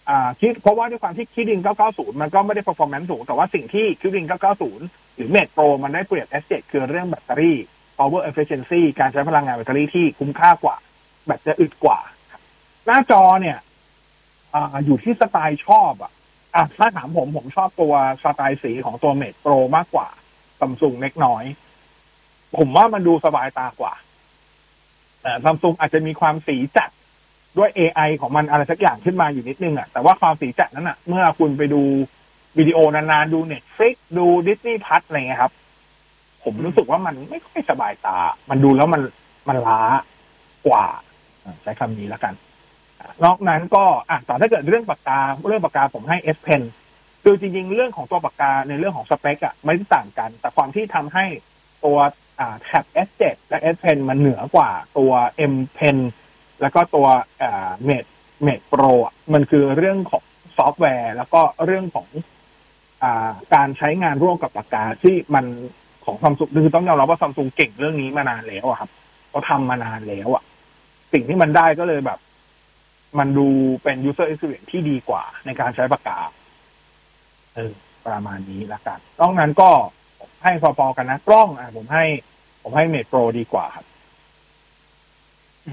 [0.09, 4.25] อ่าคิดเพราะว่าด้วยความที่คิดิน990 มันก็ไม่ได้ performance สูง แต่ว่าสิ่งที่คิดิน
[4.71, 7.57] 990 หรือเมดโปรมันได้เปรียบ S7 คือเรื่องแบตเตอรี่
[7.97, 10.75] power efficiency การใช้พลังงานแบตเตอรี่ที่คุ้มค่ากว่า
[11.25, 11.99] แบตจะอึดกว่า
[12.85, 13.57] หน้าจอเนี่ย
[14.53, 14.55] อ
[14.85, 16.11] อยู่ที่สไตล์ชอบอะ
[16.57, 17.93] อะถ้าถามผมผมชอบตัว
[18.23, 20.07] สไตล์สีของตัวเมดโปรมากกว่า
[20.59, 21.43] ซัมซุงเล็กน้อย
[22.57, 23.93] ผมว่ามันดูสบายตากว่า
[25.21, 26.89] แต่ซัมซุงอาจจะมีความสีจัด
[27.57, 31.81] ด้วย AI ของมันอะไรสักอย่างขึ้นมาอยู่นิดนึงอะแต่ว่าความสีจัดนั้นอะ เมื่อคุณไปดู
[32.57, 35.53] วิดีโอนานๆ ดูเน็ตฟลิกดูดิสนีย์พัทอะไรเงี้ยครับ
[36.43, 38.17] ผมรู้สึกว่ามันไม่ค่อยสบายตา
[38.49, 39.01] มันดูแล้วมัน
[39.49, 39.81] มันล้า
[40.67, 40.85] กว่า
[41.63, 42.33] ใช้คำนี้แล้วกัน
[43.25, 46.61] นอกนั้นก็อะแต่ถ้าเกิดเรื่องปากกาเรื่องปากกาผมให้ S Pen
[47.23, 51.25] คือจริงๆ เรื่องของตัวปากกาในเรื่องของสเปคอะไม่ได้ต่างกัน แต่ความที่ทำให้
[51.85, 51.97] ตัว
[52.39, 55.11] อ่าแท็บ S7 และ S Pen มันเหนือกว่าตัว
[55.51, 55.97] M Pen
[56.61, 57.07] แล้วก็ตัว
[57.41, 58.09] อ่า Mate
[58.45, 60.23] Mate Pro อะมันคือเรื่องของ
[60.57, 62.07] ซอฟต์แวร์ แล้วก็เรื่องของ
[63.03, 65.45] อ่าการใช้งานร่วมกับปากกาที่มัน
[66.05, 68.89] ของซัมซุงคือต้องยอมรับว่าซัมซุงเก่งเรื่องนี้มานานแล้วอะครับ
[69.29, 70.43] เขาทำมานานแล้วอะ
[71.13, 72.19] สิ่งที่มันได้ก็เลยแบบ
[73.19, 73.47] มันดู
[73.83, 76.19] เป็น user experience ที่ดีกว่าในการใช้ปากกา
[77.55, 77.73] เออ
[78.07, 79.69] ประมาณนี้ละกันนอกนั้นก็
[80.43, 82.05] ให้พอๆกันนะ กล้องอะผมให้
[82.63, 83.85] ผมให้ Mate Pro ดีกว่าครับ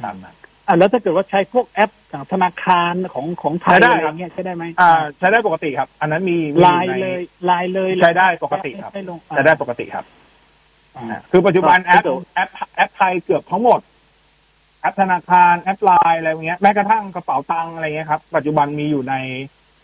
[0.04, 10.04] ตามนั้นอะแล้วถ้าเกิดว่าใช้พวกแอปของธนาคารของของไทยใช้ได้อะไรครับเงี้ยใช้ได้ไหมอ่า ใช้ได้ปกติครับ อันนั้นมีมีไลน์ในเลยไลน์เลยใช้ได้ปกติครับไม่ลงใช้ได้ปกติครับ
[10.96, 12.02] อ่าคือปัจจุบันแอป
[12.34, 13.80] แอปแอปไทยเกือบทั้งหมด
[14.84, 19.14] แอปธนาคารแอปไลน์อะไรอย่างเงี้ยแม้กระทั่งกระเป๋าตังค์อะไรเงี้ยครับ ปัจจุบันมีอยู่ใน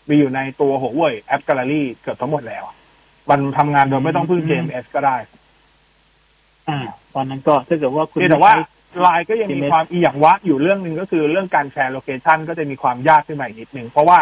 [0.09, 2.75] มีอยู่ในตัวหัวเว่ย AppGallery เกือบทั้งหมดแล้วอะ
[3.29, 5.17] มันทำงานโดยไม่ต้องพึ่ง GMS ก็ได้
[6.69, 6.79] อ่า
[7.15, 14.19] ตอนนั้นก็ถ้าเกิดว่าคุณเพียงแต่ว่าใช้ไลน์ก็ยังมีความอีหยังวะอยู่เรื่องหนึ่งก็คือเรื่องการแชร์ location ก็จะมีความยากขึ้นมาอีกนิดนึงเพราะว่า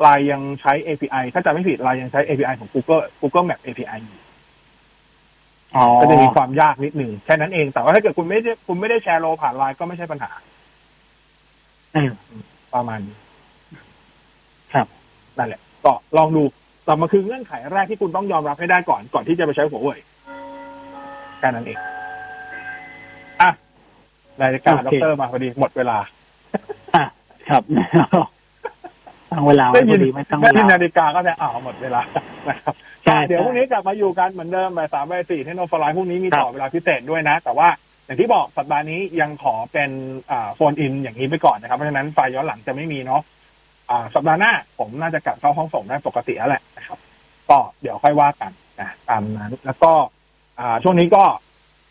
[0.00, 4.29] ไลน์ยังใช้ API ถ้าจำไม่ผิดไลน์ยังใช้ API ของ Google Google Map API อยู่อ๋อ
[6.00, 10.30] ก็จะมีความยากนิดหนึ่งแค่นั้นเองแต่ว่าถ้าเกิดคุณไม่ได้คุณไม่ได้แชร์โลผ่านไลน์ก็ไม่ใช่ปัญหา
[11.96, 12.10] อืม
[12.74, 13.16] ประมาณนี้
[14.72, 14.86] ครับ
[15.38, 16.42] นั่นแหละ ก็ลองดู
[16.84, 20.00] แต่มาคือเงื่อนไขแรกที่คุณต้องยอมรับให้ได้ก่อนก่อนที่จะไปใช้หัวเว่ย
[21.38, 21.78] แค่นั้นเอง
[23.40, 23.50] อะ
[24.40, 25.98] รายการโอด็อเคกเตอร์มาพอดีหมดเวลา
[26.94, 27.04] อะ
[27.48, 27.62] ครับ
[29.30, 32.00] ตั้งเวลาไว้พอดีไม่ตั้งเวได้ยินลานาฬิกาก็จะอ้าวหมดเวลา
[32.48, 32.74] นะครับ
[33.04, 37.68] ใช่เดี๋ยวใช่พรุ่งนี้กลับมาอยู่กันเหมือนเดิมบ่ายสามบ่ายสี่เทคโนโลยีพรุ่งนี้มีต่อเวลาพิเศษด้วยนะ แต่ว่า
[38.04, 39.90] อย่างที่บอกสัปดาห์นี้ยังขอเป็น
[40.30, 43.22] อ่าโฟนอินอย่างนี้ไปก่อนนะครับ เพราะฉะนั้นไฟล์ย้อนหลังจะไม่มีเนาะ
[43.90, 46.98] อ่าสัปดาห์หน้าผมน่าจะกลับเข้าห้องส่งได้ปกติแล้วแหละนะครับ
[47.50, 49.92] ก็เดี๋ยวค่อยว่ากันนะตามนั้น แล้วก็
[50.60, 51.22] อ่าช่วงนี้ก็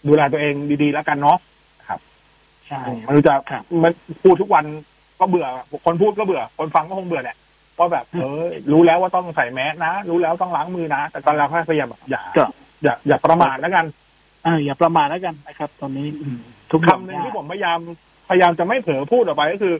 [0.07, 1.37] ดูแลตัวเองดีๆแล้วกันเนาะ
[1.79, 1.99] นะครับ
[2.67, 3.33] ใช่ไมันรู้จะ
[3.83, 3.91] มัน
[4.23, 4.65] พูดทุกวัน
[5.19, 5.47] ก็เบื่อ
[5.85, 7.37] คนพูดก็เบื่อ คนฟังก็คงเบื่อแหละ
[7.79, 12.43] ว่าแบบเออรู้แล้วว่าต้องใส่แมสนะ รู้แล้วต้องล้างมือนะ แต่ตอนเราพยายามแบบอย่าก็
[12.83, 13.85] อย่าอย่าประมาทแล้วกัน
[14.45, 16.39] อ่าอย่าประมาทแล้วกันนะครับ ตอนนี้อืม
[16.71, 17.79] ทุกคำหนึ่งที่ผมพยายาม
[18.29, 19.75] พยายามจะไม่เผลอพูดออกไปก็คือ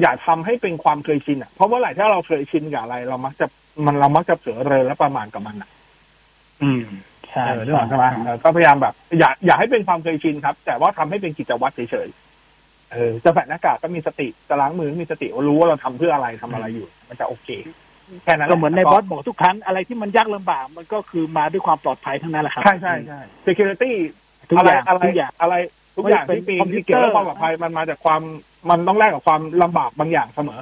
[0.00, 3.46] อย่าทำให้เป็นความเคยชินอะเพราะเมื่อไหร่ถ้าเราเคยชินกับอะไร เรามักจะ
[3.86, 5.70] มันเรามักจะเผลอเรอและประมาทกับมันอะ
[6.62, 6.84] อืม
[7.28, 12.31] ใช่เออนึกออกใช่ไหมเออก็พยายามแบบ อย่าอย่าให้เป็นความเคยชินครับ แต่ว่าทำให้เป็นกิจวัตรเฉยๆ
[12.92, 17.48] เออจะใส่หน้ากากก็มีสติจะล้างมือก็มีสติรู้ว่าเราทำเพื่ออะไรทำอะไรอยู่ มันจะโอเค
[18.24, 23.90] แค่นั้นแหก็ละเหมือนในแล้วบอสบอกทุกครั้งอะไรที่มันยากลำบากมันก็คือมาด้วยความปลอดภัยทั้งนั้นแหละครับ ใช่ใช่ใช่ security
[24.50, 25.54] ทุกอะไรอย่างอะไรทุกอย่างอะไร
[25.96, 28.20] ทุกอย่างไม่ที่เป็นมีคอมพิวที่เกี่ยวกับเตอร์ความปลอดภัยมันมาจากความ
[28.70, 30.60] มันต้องแลกกับความลำบากบางอย่างเสมอ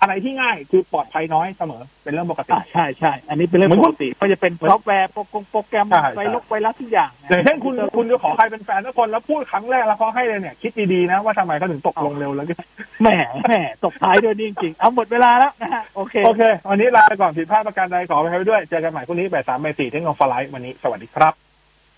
[0.00, 5.20] อะไรที่ง่ายคือปลอดภัยน้อยเสมอ เป็นเรื่องปกติอ่าใช่ใช่อันนี้เป็นเรื่องเหมือนปคุณกติก็จะเป็นซอฟต์แวร์โปร
[5.50, 12.54] โปรแกรมใช่ใช่ไวรัสไวรัสทุกอย่างอย่างเช่นคุณคุณจะขอใครเป็นแฟนสักคนแล้วพูดครั้งแรกแล้วเขาให้เลยเนี่ยคิดดีๆนะว่าทำไมเขาถึงตกลงเร็วแล้วก็
[13.02, 13.08] แหม
[13.48, 21.32] แหมตกท้ายด้วยนี่จริงๆเอาหมดเวลาแล้วนะฮะโอเคโอเควันนี้ลาไปก่อนผิดพลาดประการใดขอไปด้วยเจอกันใหม่พรุ่งนี้บ่ายสามบ่ายสี่เทคโนโลยีไลฟ์วันนี้ สวัสดีครับ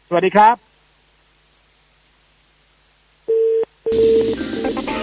[0.09, 0.51] สวัสดีครั
[4.94, 4.97] บ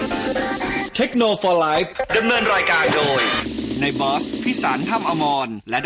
[0.96, 3.20] เทคโนโลยีไลฟ์ดำเนินรายการโดย
[3.80, 5.78] ในบอสพิสารถ้ำอมรและ